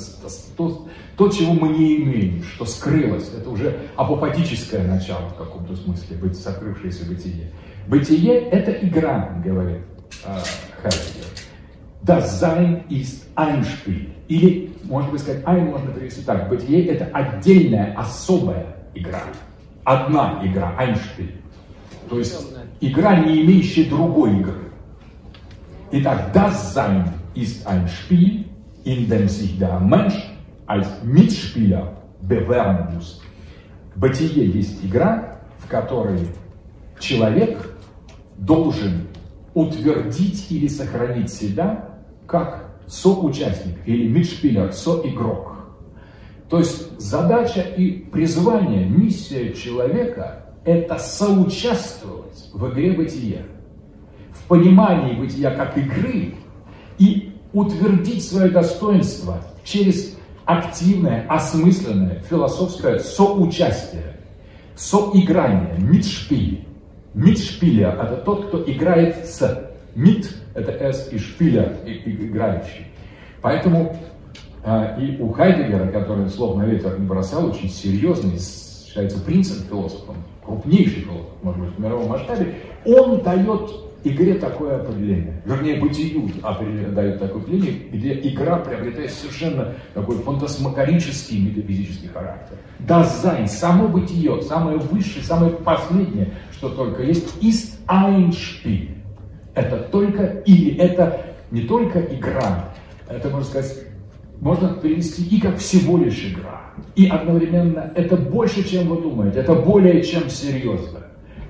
[0.57, 0.89] то,
[1.19, 3.31] то, чего мы не имеем, что скрылось.
[3.39, 7.53] Это уже апопатическое начало в каком-то смысле, быть сокрывшееся бытие.
[7.89, 9.83] Бытие– это игра, говорит
[10.25, 10.35] э,
[10.81, 11.27] Хайдегер.
[12.07, 14.13] Sein ist ein Spiel.
[14.33, 16.49] Или, можно быть сказать, ein можно перевести так.
[16.49, 18.65] Бытие– это отдельная, особая
[18.95, 19.21] игра.
[19.85, 21.33] Одна игра, Spiel.
[22.09, 22.35] То есть
[22.81, 24.73] игра, не имеющая другой игры.
[25.91, 27.05] Итак, das Sein
[27.35, 28.47] ist ein Spiel,
[28.85, 30.15] in dem sich der Mensch
[30.65, 31.93] als Mitspieler
[32.23, 33.21] bewähren muss.
[33.97, 36.27] Бытие есть игра, в которой
[36.99, 37.77] человек
[38.39, 39.09] должен
[39.53, 41.91] утвердить или сохранить себя
[42.27, 45.53] как соучастник или мидшпилер, соигрок.
[46.49, 53.43] То есть задача и призвание, миссия человека– это соучаствовать в игре бытия,
[54.33, 56.35] в понимании бытия как игры
[56.99, 64.17] и утвердить свое достоинство через активное, осмысленное, философское соучастие,
[64.77, 66.67] соиграние, мидшпиль.
[67.15, 72.87] Мидшпилер– это тот, кто играет с мид– это с и шпиля, и, и играющий.
[73.41, 73.97] Поэтому
[74.65, 80.17] а, и у Хайдегера, который слов на ветер не бросал, очень серьезный, считается принцем философом,
[80.45, 82.55] крупнейший философ, может быть, в мировом масштабе,
[82.85, 83.71] он дает
[84.05, 86.31] игре такое определение, вернее, бытию
[86.93, 92.57] дает такое определение, где игра приобретает совершенно такой фантасмагорический метафизический характер.
[92.81, 99.02] Das Sein, само бытие, самое высшее, самое последнее, что только есть, ist Spiel.
[99.55, 101.21] Это только или это
[101.51, 102.71] не только игра,
[103.09, 103.79] это можно сказать,
[104.41, 106.73] можно перевести и как всего лишь игра.
[106.97, 111.01] И одновременно это больше, чем вы думаете, это более чем серьезно.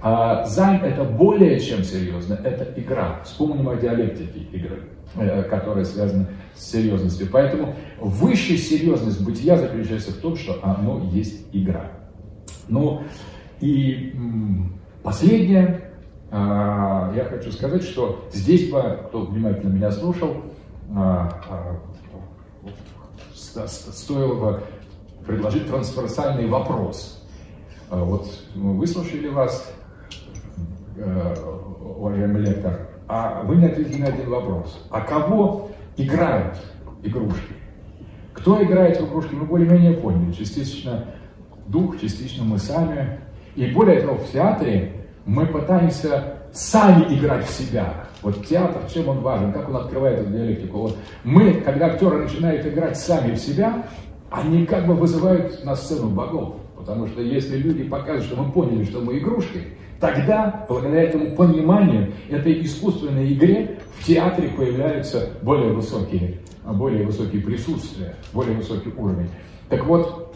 [0.05, 3.20] А займ это более чем серьезно, это игра.
[3.24, 4.81] Вспомним о диалектике игры,
[5.15, 6.27] э, которая связана
[6.57, 7.29] с серьезностью.
[7.31, 11.93] Поэтому высшая серьезность бытия заключается в том, что оно есть игра.
[12.69, 13.03] Ну
[13.61, 14.12] и
[15.05, 15.91] последнее,
[16.33, 20.37] я хочу сказать, что здесь бы, кто внимательно меня слушал,
[20.97, 21.79] а,
[22.65, 24.63] а, стоило бы
[25.27, 27.23] предложить трансверсальный вопрос.
[27.91, 29.75] Вот мы выслушали вас,
[30.97, 34.87] уважаемый лектор, а вы не ответили на один вопрос.
[34.91, 36.57] А кого играют
[37.03, 37.53] игрушки?
[38.33, 40.33] Кто играет в игрушки, мы более-менее поняли.
[40.33, 41.05] Частично
[41.67, 43.21] дух, частично мы сами.
[43.55, 48.07] И более того, в театре мы пытаемся сами играть в себя.
[48.23, 50.78] Вот театр, чем он важен, как он открывает эту диалектику.
[50.78, 53.86] Вот мы, когда актеры начинают играть сами в себя,
[54.31, 56.57] они как бы вызывают на сцену богов.
[56.77, 59.69] Потому что если люди покажут, что мы поняли, что мы игрушки,
[60.01, 68.16] тогда, благодаря этому пониманию, этой искусственной игре, в театре появляются более высокие, более высокие присутствия,
[68.32, 69.28] более высокий уровень.
[69.69, 70.32] Так вот,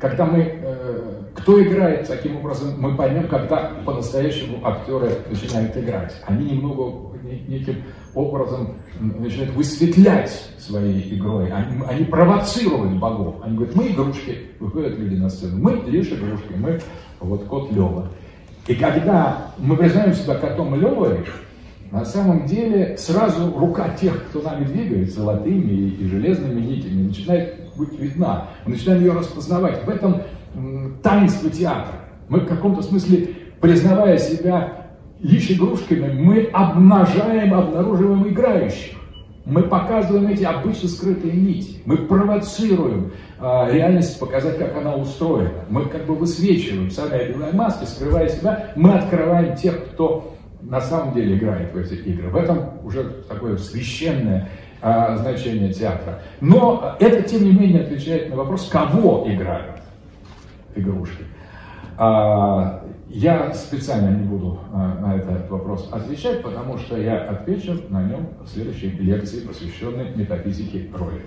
[0.00, 6.14] когда мы, э, кто играет таким образом, мы поймем, когда по-настоящему актеры начинают играть.
[6.26, 7.14] Они немного,
[7.46, 7.82] неким
[8.14, 13.36] образом начинают высветлять своей игрой, они, они провоцируют богов.
[13.42, 16.80] Они говорят, мы игрушки, выходят люди на сцену, мы лишь игрушки, мы
[17.20, 18.08] вот кот Лева.
[18.66, 21.24] И когда мы признаем себя котом Левой,
[21.90, 27.98] на самом деле сразу рука тех, кто нами двигает, золотыми и железными нитями, начинает быть
[27.98, 28.48] видна.
[28.66, 29.84] Мы начинаем ее распознавать.
[29.84, 30.22] В этом
[31.02, 31.94] таинство театра.
[32.28, 34.88] Мы в каком-то смысле, признавая себя
[35.20, 38.96] лишь игрушками, мы обнажаем, обнаруживаем играющих.
[39.44, 41.80] Мы показываем эти обычно скрытые нити.
[41.86, 45.64] Мы провоцируем э, реальность показать, как она устроена.
[45.70, 48.72] Мы как бы высвечиваем, сами одевая маски, скрывая себя.
[48.76, 52.28] Мы открываем тех, кто на самом деле играет в эти игры.
[52.28, 54.50] В этом уже такое священное
[54.80, 56.20] а, значение театра.
[56.40, 59.82] Но это, тем не менее, отвечает на вопрос, кого играют
[60.74, 61.24] игрушки.
[61.96, 68.02] А, я специально не буду а, на этот вопрос отвечать, потому что я отвечу на
[68.02, 71.22] нем в следующей лекции, посвященной метафизике роли.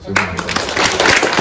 [0.00, 1.35] Всего доброго.